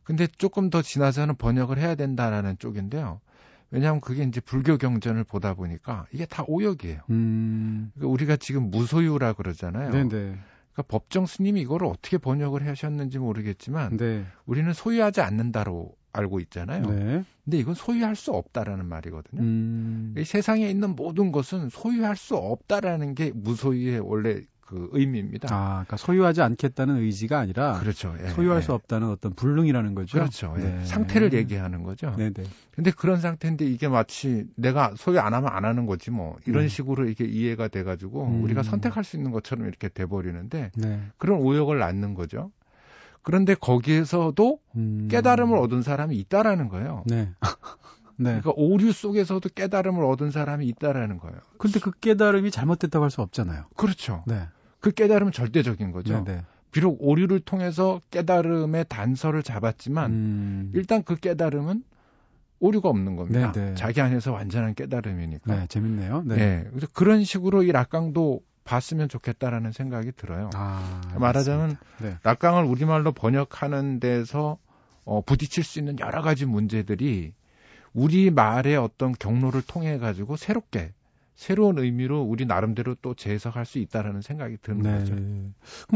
[0.03, 3.21] 근데 조금 더 지나서는 번역을 해야 된다라는 쪽인데요.
[3.77, 7.03] 왜냐하면 그게 이제 불교 경전을 보다 보니까 이게 다 오역이에요.
[7.11, 7.91] 음.
[7.95, 9.91] 그러니까 우리가 지금 무소유라 그러잖아요.
[9.91, 10.09] 네네.
[10.09, 14.25] 그러니까 법정 스님이 이거를 어떻게 번역을 하셨는지 모르겠지만 네.
[14.47, 16.87] 우리는 소유하지 않는다로 알고 있잖아요.
[16.87, 17.25] 네.
[17.45, 19.43] 근데 이건 소유할 수 없다라는 말이거든요.
[19.43, 20.15] 음.
[20.17, 25.49] 이 세상에 있는 모든 것은 소유할 수 없다라는 게 무소유의 원래 그 의미입니다.
[25.51, 28.15] 아, 그러니까 소유하지 않겠다는 의지가 아니라 그렇죠.
[28.21, 28.63] 예, 소유할 예.
[28.63, 30.19] 수 없다는 어떤 불능이라는 거죠.
[30.19, 30.55] 그렇죠.
[30.59, 30.63] 예.
[30.63, 30.85] 네.
[30.85, 32.13] 상태를 얘기하는 거죠.
[32.19, 32.43] 네 네.
[32.73, 36.69] 근데 그런 상태인데 이게 마치 내가 소유 안 하면 안 하는 거지 뭐 이런 음.
[36.69, 38.43] 식으로 이게 이해가 돼 가지고 음.
[38.43, 41.01] 우리가 선택할 수 있는 것처럼 이렇게 돼 버리는데 네.
[41.17, 42.51] 그런 오역을 낳는 거죠.
[43.23, 45.09] 그런데 거기에서도 음.
[45.11, 47.05] 깨달음을 얻은 사람이 있다라는 거예요.
[47.07, 47.31] 네.
[48.19, 48.41] 네.
[48.41, 51.37] 그러니까 오류 속에서도 깨달음을 얻은 사람이 있다라는 거예요.
[51.59, 53.65] 근데 그 깨달음이 잘못됐다고 할 수 없잖아요.
[53.77, 54.25] 그렇죠.
[54.27, 54.49] 네.
[54.87, 56.23] 그 깨달음은 절대적인 거죠.
[56.23, 56.37] 네.
[56.37, 56.45] 네.
[56.71, 60.73] 비록 오류를 통해서 깨달음의 단서를 잡았지만 음.
[60.75, 61.83] 일단 그 깨달음은
[62.61, 63.51] 오류가 없는 겁니다.
[63.51, 63.75] 네, 네.
[63.75, 65.53] 자기 안에서 완전한 깨달음이니까.
[65.53, 66.23] 네, 재밌네요.
[66.25, 66.37] 네.
[66.37, 66.65] 네.
[66.69, 70.51] 그래서 그런 식으로 이 락강도 봤으면 좋겠다라는 생각이 들어요.
[70.55, 72.19] 아, 말하자면 네.
[72.23, 74.57] 락강을 우리말로 번역하는 데서
[75.05, 77.33] 어, 부딪힐 수 있는 여러 가지 문제들이
[77.93, 80.93] 우리 말의 어떤 경로를 통해 가지고 새롭게
[81.37, 84.99] 새로운 의미로 우리 나름대로 또 재해석할 수 있다라는 생각이 드는 네.
[84.99, 85.15] 거죠.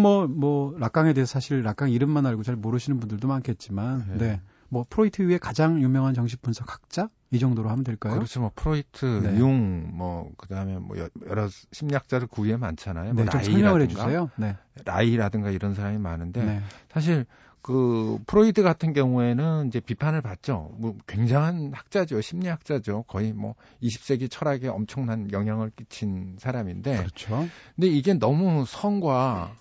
[0.01, 4.17] 뭐, 뭐, 라캉에 대해서 사실 라캉 이름만 알고 잘 모르시는 분들도 많겠지만, 네.
[4.19, 4.41] 네.
[4.69, 7.09] 뭐, 프로이트 이후에 가장 유명한 정신 분석 학자?
[7.33, 8.15] 이 정도로 하면 될까요?
[8.15, 8.41] 그렇죠.
[8.41, 9.39] 뭐 프로이트, 네.
[9.39, 13.15] 융, 뭐 그다음에 뭐 여- 여러 심리학자들 그 위에 많잖아요.
[13.15, 14.31] 네, 뭐좀 설명을 라이히라든가, 해주세요.
[14.37, 14.57] 네.
[14.85, 16.61] 라이히라든가 이런 사람이 많은데 네.
[16.93, 17.27] 사실
[17.63, 20.71] 그 프로이드 같은 경우에는 이제 비판을 받죠.
[20.79, 23.05] 뭐 굉장한 학자죠, 심리학자죠.
[23.07, 27.47] 거의 뭐 20세기 철학에 엄청난 영향을 끼친 사람인데, 그렇죠.
[27.77, 29.55] 근데 이게 너무 성과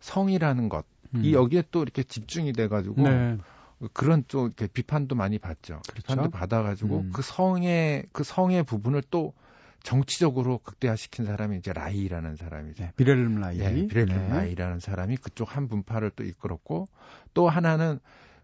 [0.00, 0.84] 성이라는 것,
[1.14, 1.24] 음.
[1.24, 3.36] 이 여기에 또 이렇게 집중이 돼가지고 네.
[3.92, 5.80] 그런 또 이렇게 비판도 많이 받죠.
[5.88, 5.94] 그렇죠.
[5.94, 7.10] 비판도 받아가지고 음.
[7.12, 9.32] 그 성의 그 성의 부분을 또
[9.82, 12.84] 정치적으로 극대화시킨 사람이 이제 라이히라는 사람이죠.
[12.84, 13.60] 네, 빌헬름 라이히.
[13.60, 14.28] 예, 빌헬름 네.
[14.28, 16.88] 라이히라는 사람이 그쪽 한 분파를 또 이끌었고
[17.34, 17.98] 또 하나는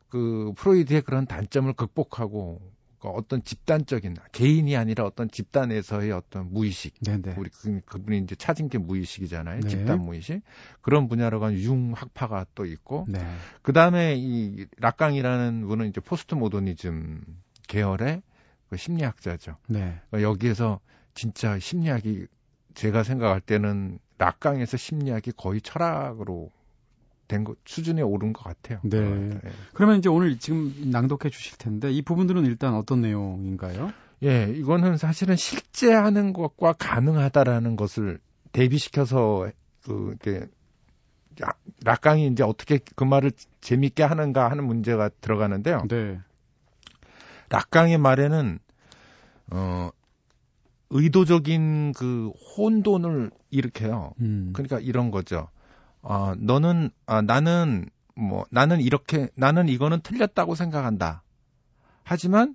[0.09, 2.61] 그 프로이드의 그런 단점을 극복하고
[2.99, 7.35] 그 어떤 집단적인 개인이 아니라 어떤 집단에서의 어떤 무의식 네, 네.
[7.37, 9.61] 우리 그, 그분이 이제 찾은 게 무의식이잖아요.
[9.61, 9.69] 네.
[9.69, 10.43] 집단 무의식
[10.81, 13.19] 그런 분야로 간 융학파가 또 있고 네.
[13.63, 17.23] 그 다음에 이 라캉이라는 분은 이제 포스트 모더니즘
[17.69, 18.23] 계열의
[18.69, 19.57] 그 심리학자죠.
[19.69, 20.01] 네.
[20.11, 20.81] 그러니까 여기에서
[21.17, 22.27] 진짜 심리학이
[22.75, 26.53] 제가 생각할 때는 라캉에서 심리학이 거의 철학으로
[27.27, 28.81] 된 것, 수준에 오른 것 같아요.
[28.85, 28.99] 네.
[28.99, 29.41] 예.
[29.73, 33.93] 그러면 이제 오늘 지금 낭독해 주실 텐데 이 부분들은 일단 어떤 내용인가요?
[34.23, 38.21] 예, 이거는 사실은 실제 하는 것과 가능하다라는 것을
[38.53, 39.51] 대비시켜서
[39.83, 40.17] 그
[41.43, 41.53] 야-
[41.85, 45.85] 락강이 이제 어떻게 그 말을 재밌게 하는가 하는 문제가 들어가는데요.
[45.89, 46.19] 네.
[47.49, 48.59] 락강의 말에는
[49.51, 49.91] 어
[50.91, 54.13] 의도적인 그 혼돈을 일으켜요.
[54.21, 54.51] 음.
[54.53, 55.49] 그러니까 이런 거죠.
[56.03, 61.23] 아, 너는 아, 나는 뭐 나는 이렇게 나는 이거는 틀렸다고 생각한다.
[62.05, 62.55] 하지만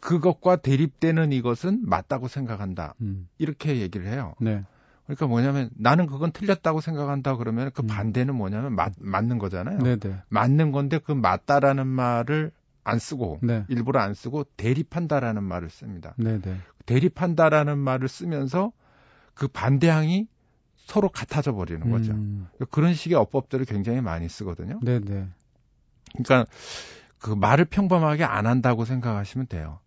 [0.00, 2.94] 그것과 대립되는 이것은 맞다고 생각한다.
[3.00, 3.28] 음.
[3.38, 4.34] 이렇게 얘기를 해요.
[4.40, 4.64] 네.
[5.04, 7.86] 그러니까 뭐냐면 나는 그건 틀렸다고 생각한다 그러면 그 음.
[7.86, 9.78] 반대는 뭐냐면 맞, 맞는 거잖아요.
[9.78, 10.16] 네, 네.
[10.28, 12.52] 맞는 건데 그 맞다라는 말을
[12.84, 13.64] 안 쓰고 네.
[13.68, 16.14] 일부러 안 쓰고 대립한다라는 말을 씁니다.
[16.16, 16.56] 네, 네.
[16.86, 18.72] 대립한다라는 말을 쓰면서
[19.34, 20.28] 그 반대항이
[20.76, 22.12] 서로 같아져 버리는 거죠.
[22.12, 22.46] 음.
[22.70, 24.78] 그런 식의 어법들을 굉장히 많이 쓰거든요.
[24.82, 25.26] 네, 네.
[26.12, 26.46] 그러니까
[27.18, 29.80] 그 말을 평범하게 안 한다고 생각하시면 돼요.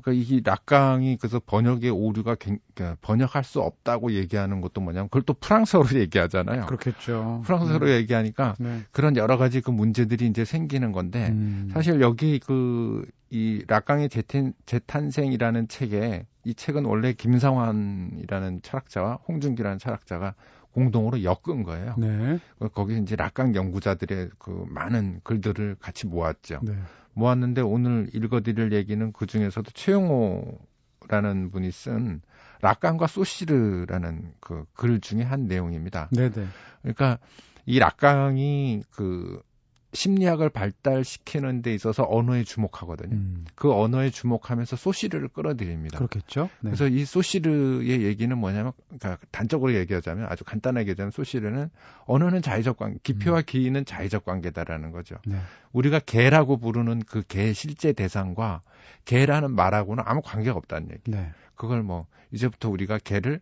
[0.00, 5.22] 그러니까 이게 락강이 그래서 번역의 오류가 굉- 그러니까 번역할 수 없다고 얘기하는 것도 뭐냐면 그걸
[5.22, 6.66] 또 프랑스어로 얘기하잖아요.
[6.66, 7.42] 그렇겠죠.
[7.44, 8.80] 프랑스어로 얘기하니까 네.
[8.92, 11.70] 그런 여러 가지 그 문제들이 이제 생기는 건데 음.
[11.72, 20.34] 사실 여기 그 이 락강의 재탄, 재탄생이라는 책에 이 책은 원래 김상환이라는 철학자와 홍준기라는 철학자가
[20.72, 21.94] 공동으로 엮은 거예요.
[21.98, 22.38] 네.
[22.72, 26.60] 거기 이제 락강 연구자들의 그 많은 글들을 같이 모았죠.
[26.62, 26.74] 네.
[27.14, 32.22] 모았는데 오늘 읽어드릴 얘기는 그 중에서도 최용호라는 분이 쓴
[32.62, 36.08] 락강과 소시르라는 그 글 중에 한 내용입니다.
[36.12, 36.46] 네, 네.
[36.82, 37.18] 그러니까
[37.66, 39.42] 이 락강이 그
[39.92, 43.14] 심리학을 발달시키는 데 있어서 언어에 주목하거든요.
[43.14, 43.44] 음.
[43.56, 45.98] 그 언어에 주목하면서 소시르를 끌어들입니다.
[45.98, 46.50] 그렇겠죠.
[46.60, 46.70] 네.
[46.70, 51.70] 그래서 이 소시르의 얘기는 뭐냐면, 그러니까 단적으로 얘기하자면 아주 간단하게 얘기하자면 소시르는
[52.04, 55.16] 언어는 자의적 관계, 기표와 기인은 자의적 관계다라는 거죠.
[55.26, 55.36] 네.
[55.72, 58.62] 우리가 개라고 부르는 그 개 실제 대상과
[59.04, 61.10] 개라는 말하고는 아무 관계가 없다는 얘기.
[61.10, 61.32] 네.
[61.54, 63.40] 그걸 뭐 이제부터 우리가 개를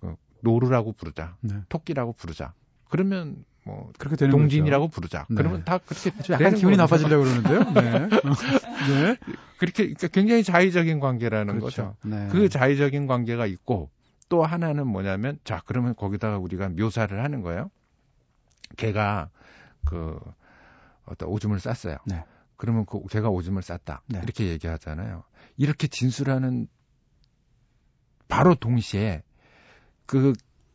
[0.00, 1.56] 그 노루라고 부르자, 네.
[1.68, 2.52] 토끼라고 부르자.
[2.88, 5.26] 그러면 뭐 그렇게 되는 동진이라고 부르자.
[5.28, 5.36] 네.
[5.36, 6.32] 그러면 다 그렇게 거죠.
[6.32, 6.82] 약간 기분이 거죠.
[6.82, 7.58] 나빠지려고 그러는데요.
[7.74, 8.08] 네.
[8.08, 9.16] 네.
[9.58, 11.94] 그렇게 그러니까 굉장히 자의적인 관계라는 그렇죠.
[11.94, 11.96] 거죠.
[12.02, 12.28] 네.
[12.30, 13.90] 그 자의적인 관계가 있고
[14.28, 17.70] 또 하나는 뭐냐면 자 그러면 거기다가 우리가 묘사를 하는 거예요.
[18.76, 19.30] 걔가
[19.84, 20.18] 그
[21.06, 21.98] 어떤 오줌을 쌌어요.
[22.06, 22.24] 네.
[22.56, 24.20] 그러면 그 걔가 오줌을 쌌다 네.
[24.22, 25.22] 이렇게 얘기하잖아요.
[25.56, 26.66] 이렇게 진술하는
[28.28, 29.22] 바로 동시에
[30.06, 30.32] 그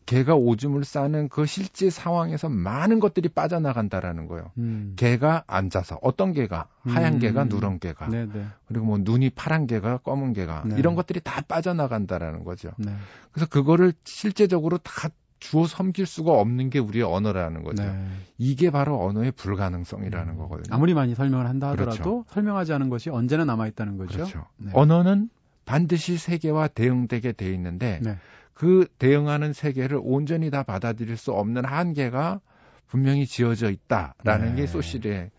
[0.08, 4.52] 걔가 오줌을 싸는 그 실제 상황에서 많은 것들이 빠져나간다라는 거예요.
[4.58, 4.94] 음.
[4.96, 7.20] 개가 앉아서 어떤 개가 하얀 음.
[7.20, 8.46] 개가 누런 개가 네, 네.
[8.68, 10.76] 그리고 뭐 눈이 파란 개가 검은 개가 네.
[10.80, 12.72] 이런 것들이 다 빠져나간다라는 거죠.
[12.78, 12.94] 네.
[13.32, 17.84] 그래서 그거를 실제적으로 다 주어 섬길 수가 없는 게 우리의 언어라는 거죠.
[17.84, 18.08] 네.
[18.38, 20.38] 이게 바로 언어의 불가능성이라는 음.
[20.38, 20.74] 거거든요.
[20.74, 22.26] 아무리 많이 설명을 한다 하더라도 그렇죠.
[22.30, 24.20] 설명하지 않은 것이 언제나 남아 있다는 거죠.
[24.20, 24.46] 그렇죠.
[24.56, 24.72] 네.
[24.74, 25.30] 언어는
[25.66, 28.18] 반드시 세계와 대응되게 돼 있는데 네.
[28.58, 32.42] 그 대응하는 세계를 온전히 다 받아들일 수 없는 한계가
[32.88, 34.62] 분명히 지어져 있다라는 네.
[34.62, 35.30] 게 소실의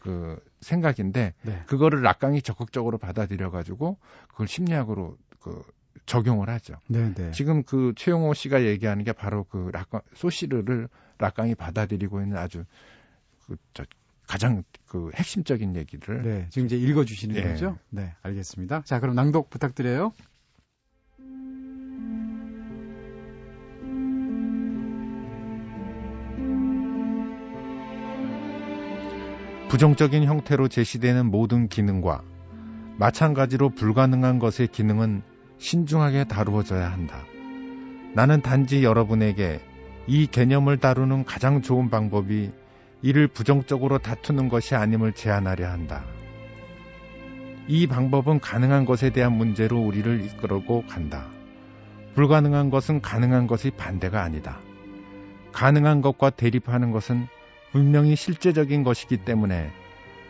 [0.00, 1.62] 그 생각인데 네.
[1.66, 5.62] 그거를 락강이 적극적으로 받아들여 가지고 그걸 심리학으로 그
[6.06, 6.74] 적용을 하죠.
[6.88, 7.30] 네, 네.
[7.30, 12.64] 지금 그 최용호 씨가 얘기하는 게 바로 그 락강 소시르를 락강이 받아들이고 있는 아주
[13.46, 13.84] 그 저,
[14.26, 17.42] 가장 그 핵심적인 얘기를 네, 지금 이제 읽어 주시는 예.
[17.42, 17.78] 거죠?
[17.90, 18.82] 네, 알겠습니다.
[18.82, 20.12] 자, 그럼 낭독 부탁드려요.
[29.74, 32.22] 부정적인 형태로 제시되는 모든 기능과
[32.96, 35.22] 마찬가지로 불가능한 것의 기능은
[35.58, 37.24] 신중하게 다루어져야 한다.
[38.12, 39.60] 나는 단지 여러분에게
[40.06, 42.52] 이 개념을 다루는 가장 좋은 방법이
[43.02, 46.04] 이를 부정적으로 다투는 것이 아님을 제안하려 한다.
[47.66, 51.26] 이 방법은 가능한 것에 대한 문제로 우리를 이끌고 간다.
[52.14, 54.60] 불가능한 것은 가능한 것의 반대가 아니다.
[55.50, 57.26] 가능한 것과 대립하는 것은
[57.74, 59.68] 분명히 실제적인 것이기 때문에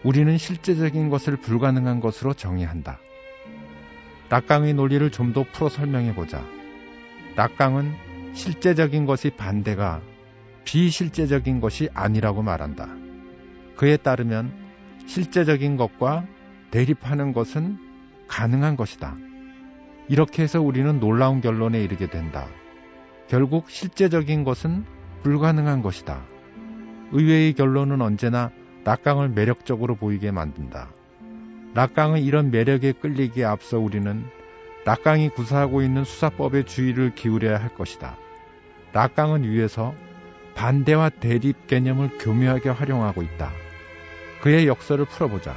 [0.03, 2.99] 우리는 실제적인 것을 불가능한 것으로 정의한다.
[4.31, 6.43] 낙강의 논리를 좀 더 풀어 설명해 보자.
[7.37, 10.01] 낙강은 실제적인 것이 반대가
[10.65, 12.89] 비실제적인 것이 아니라고 말한다.
[13.77, 14.51] 그에 따르면
[15.07, 16.27] 실제적인 것과
[16.71, 17.79] 대립하는 것은
[18.27, 19.19] 가능한 것이다.
[20.09, 22.47] 이렇게 해서 우리는 놀라운 결론에 이르게 된다.
[23.29, 24.87] 결국 실제적인 것은
[25.23, 26.34] 불가능한 것이다.
[27.13, 28.51] 의외의 결론은 언제나
[28.85, 30.89] 낙강을 매력적으로 보이게 만든다.
[31.75, 34.25] 낙강의 이런 매력에 끌리기에 앞서 우리는
[34.85, 38.17] 낙강이 구사하고 있는 수사법에 주의를 기울여야 할 것이다.
[38.93, 39.95] 낙강은 위에서
[40.55, 43.51] 반대와 대립 개념을 교묘하게 활용하고 있다.
[44.41, 45.55] 그의 역설을 풀어보자.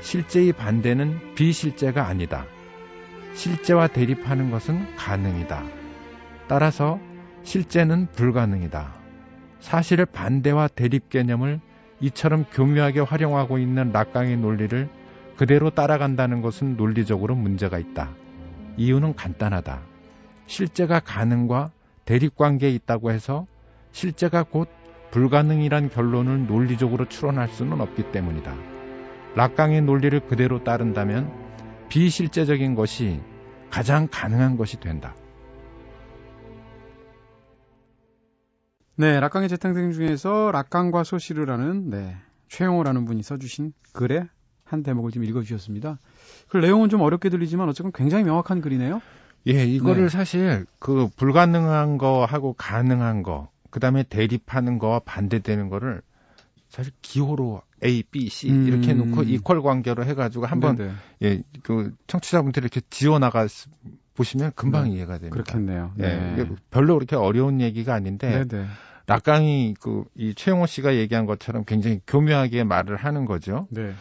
[0.00, 2.46] 실제의 반대는 비실제가 아니다.
[3.34, 5.64] 실제와 대립하는 것은 가능이다.
[6.46, 6.98] 따라서
[7.42, 8.97] 실제는 불가능이다.
[9.60, 11.60] 사실의 반대와 대립 개념을
[12.00, 14.88] 이처럼 교묘하게 활용하고 있는 락강의 논리를
[15.36, 18.10] 그대로 따라간다는 것은 논리적으로 문제가 있다.
[18.76, 19.80] 이유는 간단하다.
[20.46, 21.70] 실제가 가능과
[22.04, 23.46] 대립 관계에 있다고 해서
[23.92, 24.68] 실제가 곧
[25.10, 28.54] 불가능이란 결론을 논리적으로 추론할 수는 없기 때문이다.
[29.34, 31.32] 락강의 논리를 그대로 따른다면
[31.88, 33.20] 비실제적인 것이
[33.70, 35.14] 가장 가능한 것이 된다.
[39.00, 42.16] 네, 락강의 재탕생 중에서 락강과 소시르라는 네,
[42.48, 44.26] 최영호라는 분이 써주신 글의
[44.64, 46.00] 한 대목을 좀 읽어주셨습니다.
[46.48, 49.00] 그 내용은 좀 어렵게 들리지만 어쨌든 굉장히 명확한 글이네요.
[49.46, 50.08] 예, 이거를 네.
[50.08, 56.02] 사실 그 불가능한 거하고 가능한 거, 그 다음에 대립하는 거와 반대되는 거를
[56.68, 58.66] 사실 기호로 A, B, C 음.
[58.66, 60.90] 이렇게 해놓고 이퀄 관계로 해가지고 한번.
[61.22, 63.46] 예, 그 청취자분들 이렇게 지어 나가
[64.18, 64.90] 보시면 금방 네.
[64.96, 65.32] 이해가 됩니다.
[65.32, 65.92] 그렇겠네요.
[65.98, 66.34] 예, 네.
[66.34, 68.66] 이게 별로 그렇게 어려운 얘기가 아닌데 네네.
[69.06, 73.66] 락강이 그 이 최영호 씨가 얘기한 것처럼 굉장히 교묘하게 말을 하는 거죠.
[73.70, 73.92] 네.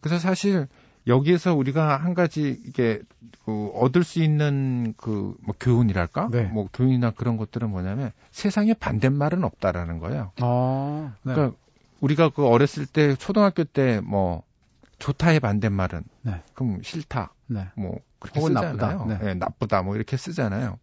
[0.00, 0.68] 그래서 사실
[1.06, 3.02] 여기에서 우리가 한 가지 이게
[3.44, 6.28] 그 얻을 수 있는 그 뭐 교훈이랄까?
[6.30, 6.44] 네.
[6.44, 10.32] 뭐 교훈이나 그런 것들은 뭐냐면 세상에 반대말은 없다라는 거예요.
[10.40, 11.34] 아, 네.
[11.34, 11.56] 그러니까
[12.00, 14.42] 우리가 그 어렸을 때 초등학교 때 뭐
[14.98, 16.40] 좋다의 반대말은 네.
[16.54, 17.66] 그럼 싫다 네.
[17.76, 18.76] 뭐 그렇게 혹은 쓰잖아요.
[18.76, 19.04] 나쁘다.
[19.04, 19.30] 네.
[19.30, 20.78] 예, 나쁘다 뭐 이렇게 쓰잖아요.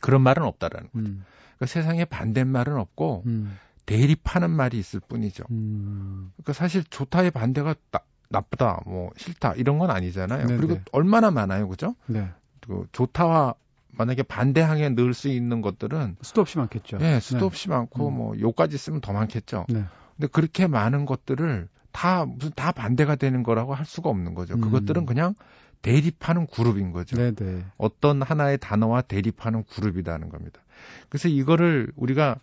[0.00, 0.90] 그런 말은 없다라는.
[0.92, 1.06] 거예요.
[1.06, 1.24] 음,
[1.56, 5.44] 그러니까 세상에 반대말은 없고 음, 대립하는 말이 있을 뿐이죠.
[5.50, 10.46] 음, 그러니까 사실 좋다의 반대가 나, 나쁘다, 뭐 싫다 이런 건 아니잖아요.
[10.46, 10.56] 네네.
[10.56, 11.94] 그리고 얼마나 많아요, 그죠?
[12.06, 12.28] 네.
[12.60, 13.54] 그 좋다와
[13.92, 16.98] 만약에 반대항에 넣을 수 있는 것들은 수도 없이 많겠죠.
[17.00, 17.44] 예, 수도 네.
[17.44, 18.16] 없이 많고 음.
[18.16, 19.66] 뭐 요까지 쓰면 더 많겠죠.
[19.68, 19.84] 네.
[20.16, 24.54] 근데 그렇게 많은 것들을 다 무슨 다 반대가 되는 거라고 할 수가 없는 거죠.
[24.54, 24.60] 음.
[24.60, 25.34] 그것들은 그냥
[25.82, 27.16] 대립하는 그룹인 거죠.
[27.16, 27.64] 네네.
[27.78, 30.60] 어떤 하나의 단어와 대립하는 그룹이라는 겁니다.
[31.08, 32.36] 그래서 이거를 우리가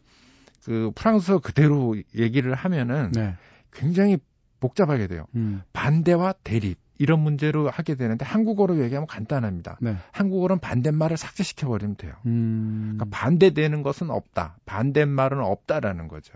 [0.66, 3.36] 그 프랑스어 그대로 얘기를 하면은 네.
[3.72, 4.18] 굉장히
[4.60, 5.26] 복잡하게 돼요.
[5.36, 9.78] 음, 반대와 대립 이런 문제로 하게 되는데 한국어로 얘기하면 간단합니다.
[9.82, 9.98] 네.
[10.12, 12.14] 한국어로는 반대말을 삭제시켜 버리면 돼요.
[12.26, 14.58] 음, 그러니까 반대되는 것은 없다.
[14.66, 16.34] 반대말은 없다라는 거죠.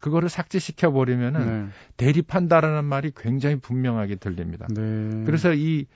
[0.00, 1.72] 그거를 삭제시켜 버리면은 네.
[1.96, 4.66] 대립한다라는 말이 굉장히 분명하게 들립니다.
[4.68, 5.24] 네.
[5.24, 5.86] 그래서 이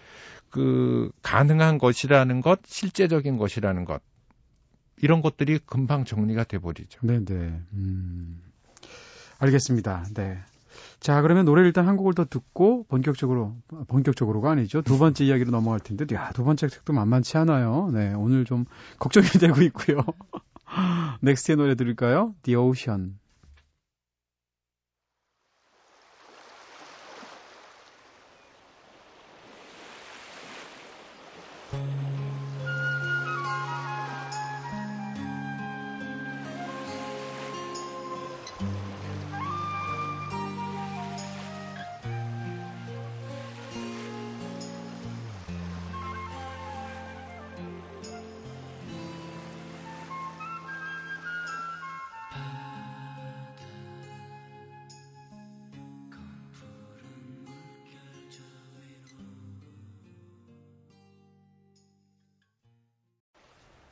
[0.54, 4.00] 그 가능한 것이라는 것, 실제적인 것이라는 것
[5.02, 7.00] 이런 것들이 금방 정리가 돼 버리죠.
[7.04, 7.24] 네네.
[7.72, 8.40] 음.
[9.40, 10.04] 알겠습니다.
[10.14, 10.38] 네.
[11.00, 13.56] 자, 그러면 노래 일단 한 곡을 더 듣고 본격적으로,
[13.88, 14.80] 본격적으로가 아니죠.
[14.82, 17.90] 두 번째 이야기로 넘어갈 텐데, 야, 두 번째 책도 만만치 않아요.
[17.92, 18.64] 네, 오늘 좀
[19.00, 20.04] 걱정이 되고 있고요.
[21.20, 22.32] 넥스트의 노래 들을까요?
[22.44, 23.18] The Ocean.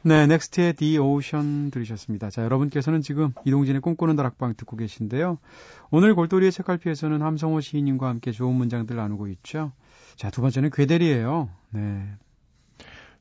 [0.04, 2.30] 네, 넥스트의 The Ocean 들으셨습니다.
[2.30, 5.38] 자, 여러분께서는 지금 이동진의 꿈꾸는 다락방 듣고 계신데요.
[5.90, 9.70] 오늘 골똘이의 책갈피에서는 함성호 시인님과 함께 좋은 문장들 나누고 있죠.
[10.16, 11.50] 자, 두 번째는 괴델이에요.
[11.70, 12.08] 네.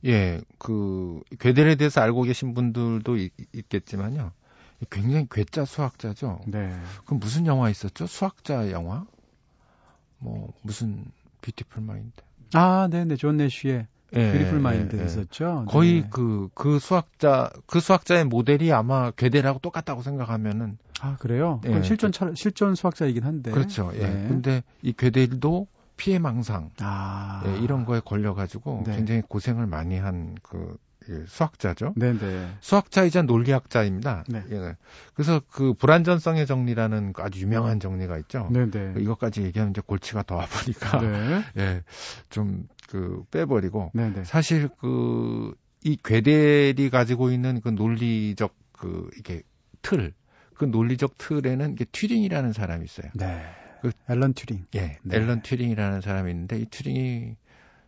[0.06, 4.32] 예, 그 괴델에 대해서 알고 계신 분들도 있, 있겠지만요.
[4.90, 6.40] 굉장히 괴짜 수학자죠.
[6.48, 6.76] 네.
[7.06, 8.08] 그럼 무슨 영화 있었죠?
[8.08, 9.06] 수학자 영화?
[10.18, 11.06] 뭐 무슨
[11.42, 12.12] Beautiful Mind.
[12.54, 13.16] 아, 네, 네.
[13.16, 15.06] 존 내쉬의 예, Beautiful 예, 마인드 예.
[15.06, 15.66] 있었죠.
[15.68, 16.08] 거의 네.
[16.10, 20.78] 그, 그 수학자, 그 수학자의 모델이 아마 괴델하고 똑같다고 생각하면은.
[21.00, 21.62] 아, 그래요?
[21.64, 23.52] 예, 그건 실존, 철- 실존 수학자이긴 한데.
[23.52, 23.92] 그렇죠.
[23.96, 24.00] 예.
[24.00, 24.28] 네.
[24.28, 27.44] 근데 이 괴델도 피해망상 아.
[27.46, 28.96] 예, 이런 거에 걸려가지고 네.
[28.96, 30.91] 굉장히 고생을 많이 한그 예,
[31.28, 31.94] 수학자죠.
[31.96, 32.52] 네네.
[32.60, 34.24] 수학자이자 논리학자입니다.
[34.28, 34.44] 네.
[34.52, 34.76] 예.
[35.14, 38.50] 그래서 그 불완전성의 정리라는 그 아주 유명한 정리가 있죠.
[38.52, 39.02] 네네.
[39.02, 41.44] 이것까지 얘기하면 이제 골치가 더 아프니까 네.
[41.58, 41.84] 예,
[42.30, 44.26] 좀 그 빼버리고 네네.
[44.26, 45.54] 사실 그
[45.84, 49.42] 이 괴델이 가지고 있는 그 논리적 그 이게
[49.82, 50.14] 틀,
[50.54, 53.10] 그 논리적 틀에는 이게 튜링이라는 사람이 있어요.
[53.16, 53.42] 네.
[53.82, 54.66] 그- 앨런 튜링.
[54.76, 55.16] 예, 네.
[55.18, 57.36] 앨런 튜링이라는 사람이 있는데 이 튜링이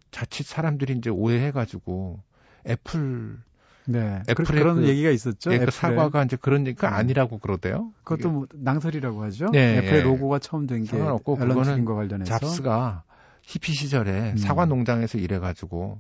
[0.10, 2.20] 자칫 사람들이 이제 오해해가지고
[2.68, 3.38] 애플
[3.86, 4.22] 네.
[4.30, 5.52] 애플의 그, 런 그- 얘기가 있었죠.
[5.54, 5.72] 예, 그.
[5.72, 6.96] 사과가 이제 그런 얘기가 네.
[6.96, 7.92] 아니라고 그러대요.
[8.04, 9.48] 그것도 뭐 낭설이라고 하죠.
[9.52, 10.02] 네, 애플의 예.
[10.04, 12.40] 로고가 처음 된게 앨런 그거는 관련해서.
[12.40, 13.04] 잡스가
[13.42, 14.38] 히피 시절에 음.
[14.38, 16.00] 사과 농장에서 일해 가지고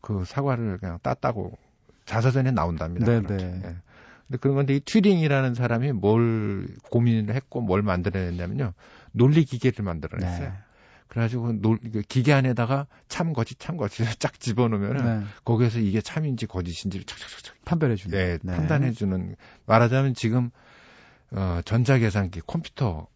[0.00, 1.52] 그 사과를 그냥 땄다고
[2.04, 3.06] 자서전에 나온답니다.
[3.06, 3.44] 네, 그렇게.
[3.44, 3.60] 네.
[3.64, 3.74] 예.
[4.28, 8.72] 근데 그런 건데 이 튜링이라는 사람이 뭘 고민을 했고 뭘 만들어냈냐면요
[9.12, 10.48] 논리 기계를 만들어냈어요.
[10.48, 10.52] 네.
[11.08, 15.26] 그래가지고 논, 그 기계 안에다가 참 거짓 참 거짓을 쫙 집어넣으면은 네.
[15.44, 18.16] 거기에서 이게 참인지 거짓인지 착착착착 판별해 주는.
[18.16, 19.36] 네, 판단해 주는
[19.66, 20.50] 말하자면 지금
[21.30, 23.08] 어, 전자 계산기 컴퓨터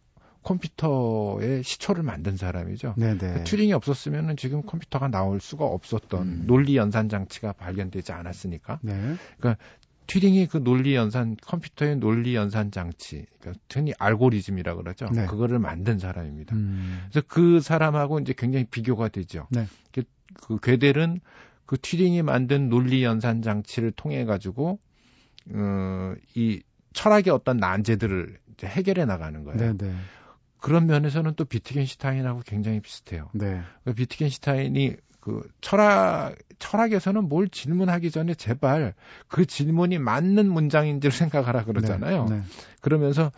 [0.43, 2.95] 컴퓨터의 시초를 만든 사람이죠.
[2.97, 3.17] 네네.
[3.17, 6.43] 그 튜링이 없었으면은 지금 컴퓨터가 나올 수가 없었던 음.
[6.47, 9.15] 논리 연산 장치가 발견되지 않았으니까 네.
[10.11, 15.05] 튜링이 그 논리 연산 컴퓨터의 논리 연산 장치, 그러니까 흔히 알고리즘이라 그러죠.
[15.05, 15.25] 네.
[15.25, 16.53] 그거를 만든 사람입니다.
[16.53, 17.05] 음.
[17.09, 19.47] 그래서 그 사람하고 이제 굉장히 비교가 되죠.
[19.51, 19.67] 네.
[19.93, 20.03] 그,
[20.33, 21.21] 그 괴델은
[21.65, 24.79] 그 튜링이 만든 논리 연산 장치를 통해 가지고
[25.53, 29.77] 어, 이 철학의 어떤 난제들을 이제 해결해 나가는 거예요.
[29.77, 29.95] 네네.
[30.59, 33.29] 그런 면에서는 또 비트겐슈타인하고 굉장히 비슷해요.
[33.33, 33.61] 네.
[33.85, 38.93] 그 비트겐슈타인이 그 철학 철학에서는 뭘 질문하기 전에 제발
[39.27, 42.25] 그 질문이 맞는 문장인지를 생각하라 그러잖아요.
[42.25, 42.37] 네.
[42.37, 42.43] 네.
[42.81, 43.31] 그러면서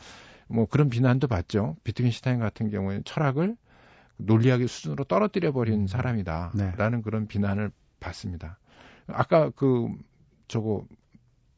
[0.48, 1.76] 뭐 그런 비난도 받죠.
[1.84, 3.56] 비트겐슈타인 같은 경우에는 철학을
[4.18, 5.88] 논리학의 수준으로 떨어뜨려 버린 음.
[5.88, 8.60] 사람이다라는 그런 비난을 받습니다.
[9.08, 9.88] 아까 그
[10.48, 10.86] 저거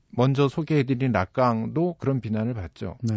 [0.10, 2.98] 먼저 소개해드린 락강도 그런 비난을 받죠.
[3.02, 3.14] 네.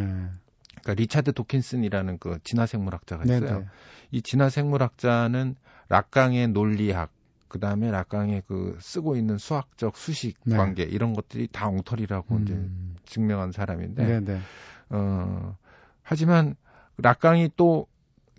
[0.83, 3.41] 그러니까 리차드 도킨슨이라는 그 진화생물학자가 있어요.
[3.41, 3.65] 네네.
[4.11, 5.57] 이 진화생물학자는
[5.89, 7.11] 락강의 논리학,
[7.49, 10.57] 그 다음에 락강의 그 쓰고 있는 수학적 수식 네.
[10.57, 12.97] 관계 이런 것들이 다 엉터리라고 이제 음.
[13.05, 14.41] 증명한 사람인데, 네네.
[14.91, 15.57] 어,
[16.03, 16.57] 하지만
[16.99, 17.87] 락강이 또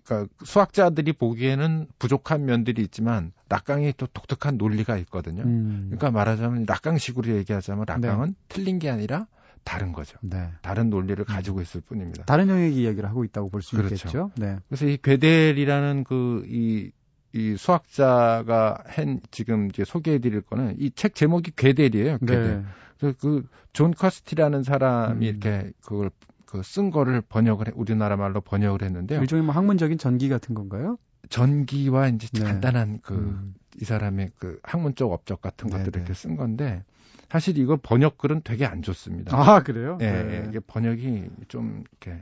[0.06, 5.44] 그러니까 수학자들이 보기에는 부족한 면들이 있지만 락강이 또 독특한 논리가 있거든요.
[5.44, 5.88] 음.
[5.90, 9.28] 그러니까 말하자면 락강식으로 얘기하자면 락강은 틀린 게 아니라
[9.64, 10.18] 다른 거죠.
[10.22, 10.50] 네.
[10.62, 12.24] 다른 논리를 가지고 있을 뿐입니다.
[12.26, 13.94] 다른 영역의 이야기를 하고 있다고 볼수 그렇죠.
[13.94, 14.32] 있겠죠.
[14.36, 14.58] 네.
[14.68, 16.92] 그래서 이 괴델이라는 그 이
[17.34, 22.18] 이 수학자가 한 지금 이제 소개해드릴 거는 이 책 제목이 괴델이에요.
[22.20, 22.44] 괴델.
[22.44, 22.64] 네.
[23.00, 25.30] 그래서 그존 커스티라는 사람이 음.
[25.30, 26.10] 이렇게 그걸
[26.46, 29.22] 그 쓴 거를 번역을 해, 우리나라 말로 번역을 했는데요.
[29.22, 30.98] 일종의 뭐 학문적인 전기 같은 건가요?
[31.30, 32.44] 전기와 이제 네.
[32.44, 33.54] 간단한 그이 음.
[33.84, 35.84] 사람의 그 학문적 업적 같은 네네.
[35.84, 36.84] 것들을 이렇게 쓴 건데
[37.30, 39.38] 사실 이거 번역글은 되게 안 좋습니다.
[39.38, 40.00] 아 그래요?
[40.02, 40.42] 예, 네.
[40.44, 42.20] 예, 이게 번역이 좀 이렇게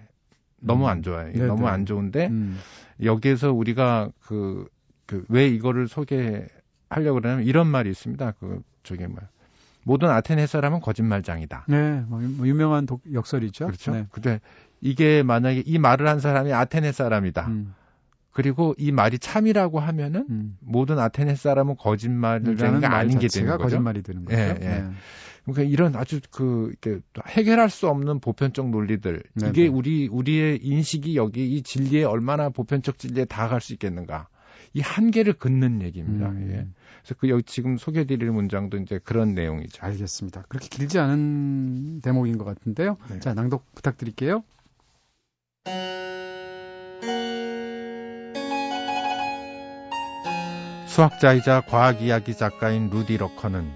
[0.59, 0.89] 너무 음.
[0.89, 1.31] 안 좋아요.
[1.31, 1.47] 네네.
[1.47, 2.57] 너무 안 좋은데 음.
[3.01, 4.67] 여기에서 우리가 그,
[5.07, 8.33] 그, 왜 이거를 소개하려고 그러냐면 이런 말이 있습니다.
[8.39, 9.17] 그, 저기 뭐,
[9.83, 11.65] 모든 아테네 사람은 거짓말장이다.
[11.69, 13.65] 네, 뭐 유- 뭐 유명한 독, 역설이죠.
[13.67, 13.91] 그렇죠?
[13.93, 14.05] 네.
[14.11, 14.39] 근데
[14.81, 17.47] 이게 만약에 이 말을 한 사람이 아테네 사람이다.
[17.47, 17.73] 음,
[18.31, 20.57] 그리고 이 말이 참이라고 하면은 음.
[20.59, 23.63] 모든 아테네 사람은 라는 거짓말장이가 말 아닌 게 되는 거죠.
[23.63, 24.37] 거짓말이 되는 거죠.
[24.37, 24.53] 예, 예.
[24.53, 24.89] 네.
[25.45, 29.49] 그러니까 이런 아주 그 이렇게 또 해결할 수 없는 보편적 논리들 네네.
[29.51, 34.27] 이게 우리 우리의 인식이 여기 이 진리에 얼마나 보편적 진리에 다가갈 수 있겠는가
[34.77, 36.29] 이 한계를 긋는 얘기입니다.
[36.29, 36.49] 음.
[36.51, 36.67] 예.
[37.01, 39.83] 그래서 그 여기 지금 소개드릴 문장도 이제 그런 내용이죠.
[39.83, 40.43] 알겠습니다.
[40.47, 42.97] 그렇게 길지 않은 대목인 것 같은데요.
[43.09, 43.19] 네.
[43.19, 44.43] 자, 낭독 부탁드릴게요.
[50.85, 53.67] 수학자이자 과학 이야기 작가인 루디 러커는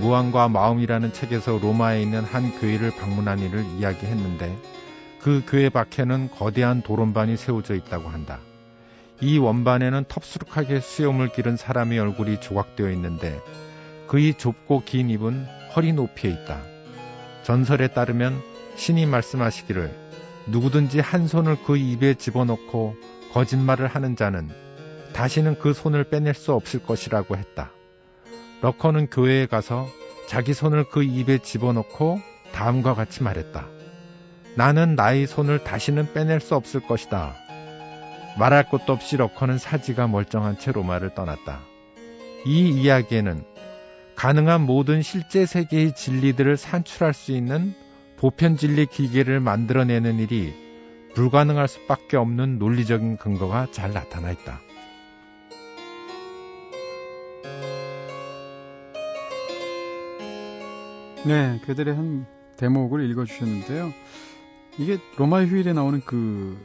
[0.00, 4.56] 무한과 마음이라는 책에서 로마에 있는 한 교회를 방문한 일을 이야기했는데
[5.20, 8.40] 그 교회 밖에는 거대한 도론반이 세워져 있다고 한다.
[9.22, 13.40] 이 원반에는 텁수룩하게 수염을 기른 사람의 얼굴이 조각되어 있는데
[14.08, 15.46] 그의 좁고 긴 입은
[15.76, 16.60] 허리 높이에 있다.
[17.44, 18.42] 전설에 따르면
[18.74, 19.96] 신이 말씀하시기를
[20.48, 22.96] 누구든지 한 손을 그 입에 집어넣고
[23.32, 24.50] 거짓말을 하는 자는
[25.12, 27.70] 다시는 그 손을 빼낼 수 없을 것이라고 했다.
[28.60, 29.86] 러커는 교회에 가서
[30.26, 32.20] 자기 손을 그 입에 집어넣고
[32.52, 33.68] 다음과 같이 말했다.
[34.56, 37.36] 나는 나의 손을 다시는 빼낼 수 없을 것이다.
[38.38, 41.60] 말할 것도 없이 러커는 사지가 멀쩡한 채 로마를 떠났다.
[42.46, 43.44] 이 이야기에는
[44.16, 47.74] 가능한 모든 실제 세계의 진리들을 산출할 수 있는
[48.16, 50.54] 보편 진리 기계를 만들어내는 일이
[51.14, 54.60] 불가능할 수밖에 없는 논리적인 근거가 잘 나타나 있다.
[61.24, 62.26] 네, 그들의 한
[62.56, 63.92] 대목을 읽어주셨는데요.
[64.78, 66.58] 이게 로마의 휴일에 나오는 그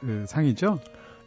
[0.00, 0.80] 그 상이죠?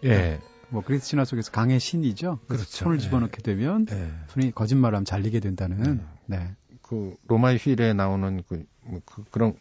[0.05, 0.39] 예.
[0.69, 2.39] 뭐 그리스 신화 속에서 강의 신이죠.
[2.47, 2.83] 그래서 그렇죠.
[2.85, 2.99] 손을 예.
[3.01, 4.11] 집어넣게 되면 예.
[4.27, 6.01] 손이 거짓말하면 잘리게 된다는.
[6.25, 6.55] 네.
[6.81, 9.53] 그 로마의 휠에 나오는 그, 뭐 그, 그런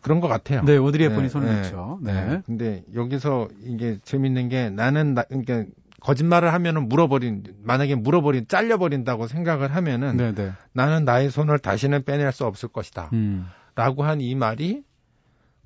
[0.00, 0.62] 그런 것 같아요.
[0.64, 1.98] 네, 오드리 헵번이 네, 손을 네, 넣죠.
[2.02, 2.12] 네.
[2.12, 2.42] 네.
[2.44, 5.64] 근데 여기서 이게 재밌는 게 나는 나, 그러니까
[6.00, 10.52] 거짓말을 하면은 물어버린 만약에 물어버린 잘려버린다고 생각을 하면은 네, 네.
[10.72, 13.08] 나는 나의 손을 다시는 빼낼 수 없을 것이다.
[13.14, 13.46] 음.
[13.76, 14.84] 라고 한 이 말이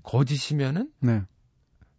[0.04, 1.22] 거짓이면은 네.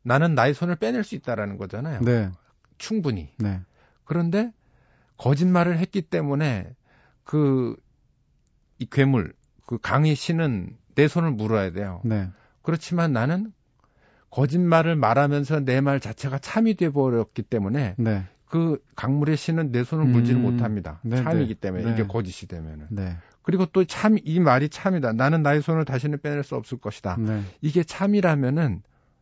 [0.04, 2.02] 나는 나의 손을 빼낼 수 있다라는 거잖아요.
[2.02, 2.32] 네.
[2.78, 3.30] 충분히.
[3.38, 3.60] 네.
[4.06, 4.52] 그런데
[5.18, 6.74] 거짓말을 했기 때문에
[7.24, 7.76] 그
[8.80, 9.34] 이 괴물
[9.66, 12.02] 그 강의 씨는 내 손을 물어야 돼요.
[12.06, 12.30] 네.
[12.62, 13.52] 그렇지만 나는
[14.32, 18.24] 거짓말을 말하면서 내 말 자체가 참이 돼 버렸기 때문에 네.
[18.46, 21.00] 그 강물의 씨는 내 손을 물지를 음, 못합니다.
[21.04, 21.92] 네, 참이기 네, 때문에 네.
[21.94, 22.88] 이게 거짓이 되면은.
[22.90, 23.16] 네.
[23.44, 25.14] 그리고 또 참 이 말이 참이다.
[25.14, 27.18] 나는 나의 손을 다시는 빼낼 수 없을 것이다.
[27.20, 27.44] 네.
[27.62, 28.82] 이게 참이라면은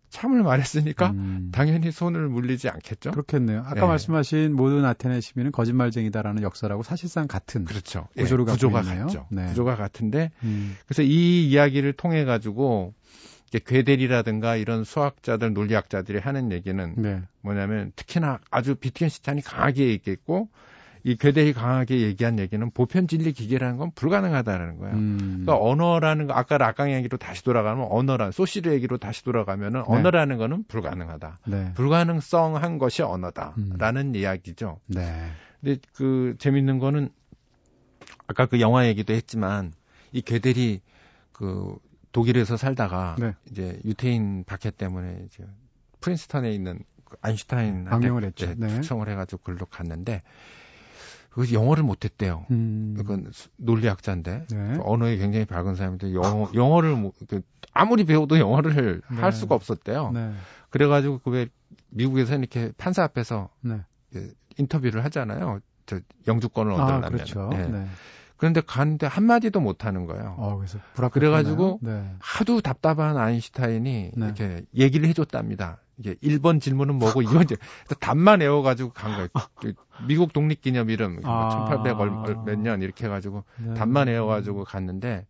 [0.09, 1.49] 참을 말했으니까 음.
[1.51, 3.11] 당연히 손을 물리지 않겠죠.
[3.11, 3.59] 그렇겠네요.
[3.61, 3.81] 아까 네.
[3.81, 7.65] 말씀하신 모든 아테네 시민은 거짓말쟁이다라는 역사라고 사실상 같은.
[7.65, 8.07] 그렇죠.
[8.17, 8.81] 구조를 갖고 구조가.
[8.83, 9.27] 같죠.
[9.31, 9.47] 네.
[9.47, 10.75] 구조가 같은데 음.
[10.85, 12.93] 그래서 이 이야기를 통해 가지고
[13.47, 17.21] 이제 괴델이라든가 이런 수학자들 논리학자들이 하는 얘기는 네.
[17.41, 20.49] 뭐냐면 특히나 아주 비트겐슈타인이 강하게 얘기했고
[21.03, 24.95] 이 괴델이 강하게 얘기한 얘기는 보편 진리 기계라는 건 불가능하다라는 거예요.
[24.95, 25.43] 음.
[25.45, 29.85] 그러니까 언어라는 거 아까 락강 얘기로 다시 돌아가면 언어란 소시르 얘기로 다시 돌아가면은 네.
[29.87, 31.39] 언어라는 거는 불가능하다.
[31.47, 31.73] 네.
[31.73, 33.07] 불가능성한 것이 음.
[33.07, 34.79] 언어다라는 이야기죠.
[34.87, 35.31] 네.
[35.61, 37.09] 근데 그 재밌는 거는
[38.27, 39.73] 아까 그 영화 얘기도 했지만
[40.11, 40.81] 이 괴델이
[41.31, 41.77] 그
[42.11, 43.33] 독일에서 살다가 네.
[43.51, 45.45] 이제 유태인 박해 때문에 이제
[46.01, 47.89] 프린스턴에 있는 그 아인슈타인한테.
[48.47, 48.75] 예, 네.
[48.75, 50.23] 초청을 해가지고 글로 갔는데
[51.37, 52.47] 그 영어를 못했대요.
[52.49, 52.95] 음.
[52.97, 54.73] 그건 수- 논리학자인데 네.
[54.73, 57.41] 그 언어에 굉장히 밝은 사람인데 영어 영어를 못- 그
[57.73, 59.17] 아무리 배워도 영어를 네.
[59.21, 60.09] 할 수가 없었대요.
[60.15, 60.33] 네.
[60.71, 61.47] 그래가지고 그왜
[61.91, 63.81] 미국에서 이렇게 판사 앞에서 네.
[64.11, 65.59] 그 인터뷰를 하잖아요.
[65.85, 67.11] 저 영주권을 아, 얻으려면.
[67.11, 67.51] 그렇죠.
[67.53, 67.57] 예.
[67.67, 67.85] 네.
[68.37, 70.33] 그런데 갔는데 한 마디도 못 하는 거예요.
[70.39, 72.03] 어, 그래서 불합 그래가지고 네.
[72.19, 74.25] 하도 답답한 아인슈타인이 네.
[74.25, 75.77] 이렇게 얘기를 해줬답니다.
[75.97, 77.57] 이게 1번 질문은 뭐고 2번 질
[77.99, 79.27] 답만 외워가지고 간 거예요.
[79.55, 79.73] 그
[80.07, 81.67] 미국 독립기념 이름 아.
[81.83, 83.73] 1800몇년 이렇게 해가지고 네.
[83.73, 85.25] 답만 외워가지고 갔는데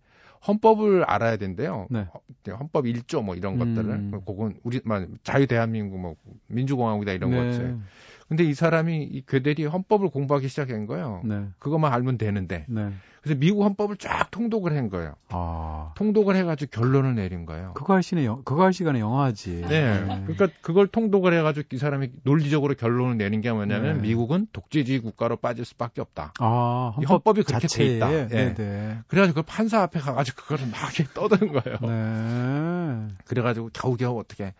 [0.47, 1.87] 헌법을 알아야 된대요.
[1.89, 2.05] 네.
[2.13, 3.75] 헌- 헌법 1조 뭐 이런 음.
[3.75, 6.15] 것들을 그건 우리 만 자유 대한민국 뭐
[6.47, 7.37] 민주공화국이다 이런 네.
[7.37, 7.79] 거죠.
[8.27, 11.21] 근데 이 사람이 이 괴델이 헌법을 공부하기 시작한 거예요.
[11.23, 11.45] 네.
[11.59, 12.65] 그것만 알면 되는데.
[12.67, 12.89] 네.
[13.21, 15.15] 그래서 미국 헌법을 쫙 통독을 한 거예요.
[15.29, 15.91] 아.
[15.95, 17.73] 통독을 해가지고 결론을 내린 거예요.
[17.73, 19.65] 그거 할 시간에 영, 그거 할 시간에 영화하지.
[19.67, 20.21] 네.
[20.25, 24.01] 그러니까 그걸 통독을 해가지고 이 사람이 논리적으로 결론을 내린 게 뭐냐면 네.
[24.01, 26.33] 미국은 독재주의 국가로 빠질 수밖에 없다.
[26.39, 27.95] 아, 이 헌법 헌법 이 그렇게 돼 자체에.
[27.97, 28.13] 있다.
[28.13, 28.27] 예.
[28.27, 28.99] 네, 네.
[29.07, 31.77] 그래가지고 그 판사 앞에 가가지고 그거를 막 이렇게 떠드는 거예요.
[31.81, 33.15] 네.
[33.25, 34.53] 그래가지고 겨우겨우 어떻게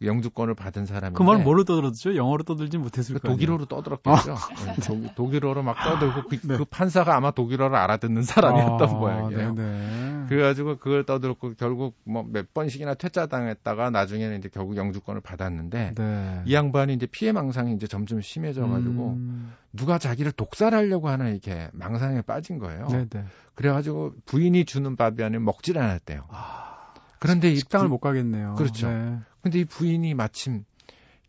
[0.00, 2.14] 영주권을 받은 사람인데 그 말은 뭘로 떠들었죠?
[2.16, 3.34] 영어로 떠들진 못했을 그 거예요.
[3.34, 4.34] 독일어로 떠들었겠죠.
[4.34, 6.56] 네, 독, 독일어로 막 떠들고 그, 네.
[6.56, 9.54] 그 판사가 아마 독일어를 알아듣는 사람이었던 아, 모양이에요.
[9.54, 10.26] 네네.
[10.28, 16.42] 그래가지고 그걸 떠들었고 결국 뭐 몇 번씩이나 퇴짜당했다가 나중에는 이제 결국 영주권을 받았는데 네.
[16.44, 22.22] 이 양반이 이제 피해 망상이 이제 점점 심해져가지고 음, 누가 자기를 독살하려고 하는 이렇게 망상에
[22.22, 22.86] 빠진 거예요.
[22.88, 23.26] 네네.
[23.54, 26.26] 그래가지고 부인이 주는 밥이 아니면 먹질 않았대요.
[26.28, 28.54] 아, 그런데 이 식당을 부, 못 가겠네요.
[28.56, 28.88] 그렇죠.
[28.88, 29.18] 네.
[29.42, 30.64] 근데 이 부인이 마침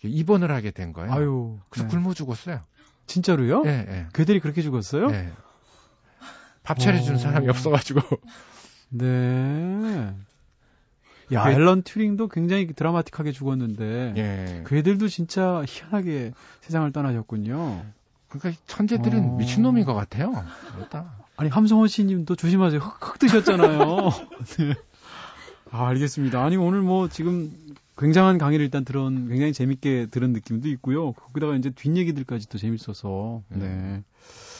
[0.03, 1.11] 입원을 하게 된 거예요.
[1.11, 1.59] 아유.
[1.69, 1.95] 그래서 네.
[1.97, 2.61] 굶어 죽었어요.
[3.07, 3.63] 진짜로요?
[3.65, 4.07] 예, 예.
[4.13, 5.09] 괴들이 그렇게 죽었어요?
[5.11, 5.31] 예.
[6.63, 7.19] 밥 차려주는 오.
[7.19, 8.01] 사람이 없어가지고.
[8.89, 10.13] 네.
[11.31, 14.63] 야, 괴- 앨런 튜링도 굉장히 드라마틱하게 죽었는데 예.
[14.67, 17.85] 괴들도 진짜 희한하게 세상을 떠나셨군요.
[18.29, 19.37] 그러니까 천재들은 어.
[19.37, 20.33] 미친놈인 것 같아요.
[21.35, 22.79] 아니 함성원 씨님도 조심하세요.
[22.79, 24.09] 흙, 흙 드셨잖아요.
[24.59, 24.75] 네.
[25.71, 26.43] 아, 알겠습니다.
[26.43, 27.51] 아니 오늘 뭐 지금
[27.97, 31.11] 굉장한 강의를 일단 들은 굉장히 재밌게 들은 느낌도 있고요.
[31.13, 34.03] 거기다가 이제 뒷 얘기들까지 또 재밌어서 네.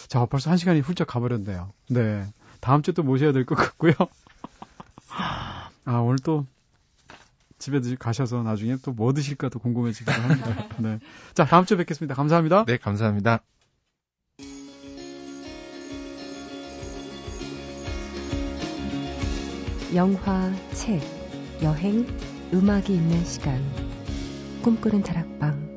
[0.07, 1.72] 자 벌써 한 시간이 훌쩍 가버렸네요.
[1.89, 2.26] 네.
[2.60, 3.93] 다음 주에 또 모셔야 될 것 같고요.
[5.86, 6.45] 아 오늘 또
[7.57, 10.68] 집에 드- 가셔서 나중에 또 뭐 드실까 또 궁금해지기도 합니다.
[10.78, 10.99] 네.
[11.34, 12.14] 자 다음 주에 뵙겠습니다.
[12.16, 12.66] 감사합니다.
[12.66, 13.39] 네, 감사합니다.
[19.95, 21.01] 영화, 책,
[21.63, 22.05] 여행,
[22.53, 23.59] 음악이 있는 시간.
[24.61, 25.67] 꿈꾸는 다락방.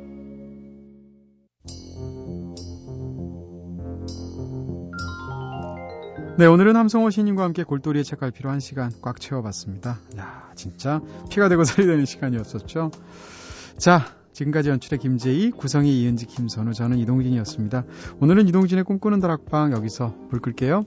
[6.37, 9.99] 네, 오늘은 함성호 시인님과 함께 골똘이의 책갈 필요한 시간 꽉 채워봤습니다.
[10.19, 11.01] 야, 진짜
[11.31, 12.91] 피가 되고 살이 되는 시간이었었죠.
[13.79, 14.05] 자,
[14.35, 17.85] 지금까지 연출의 김재희, 구성의 이은지, 김선우, 저는 이동진이었습니다.
[18.21, 20.85] 오늘은 이동진의 꿈꾸는 다락방 여기서 불 끌게요.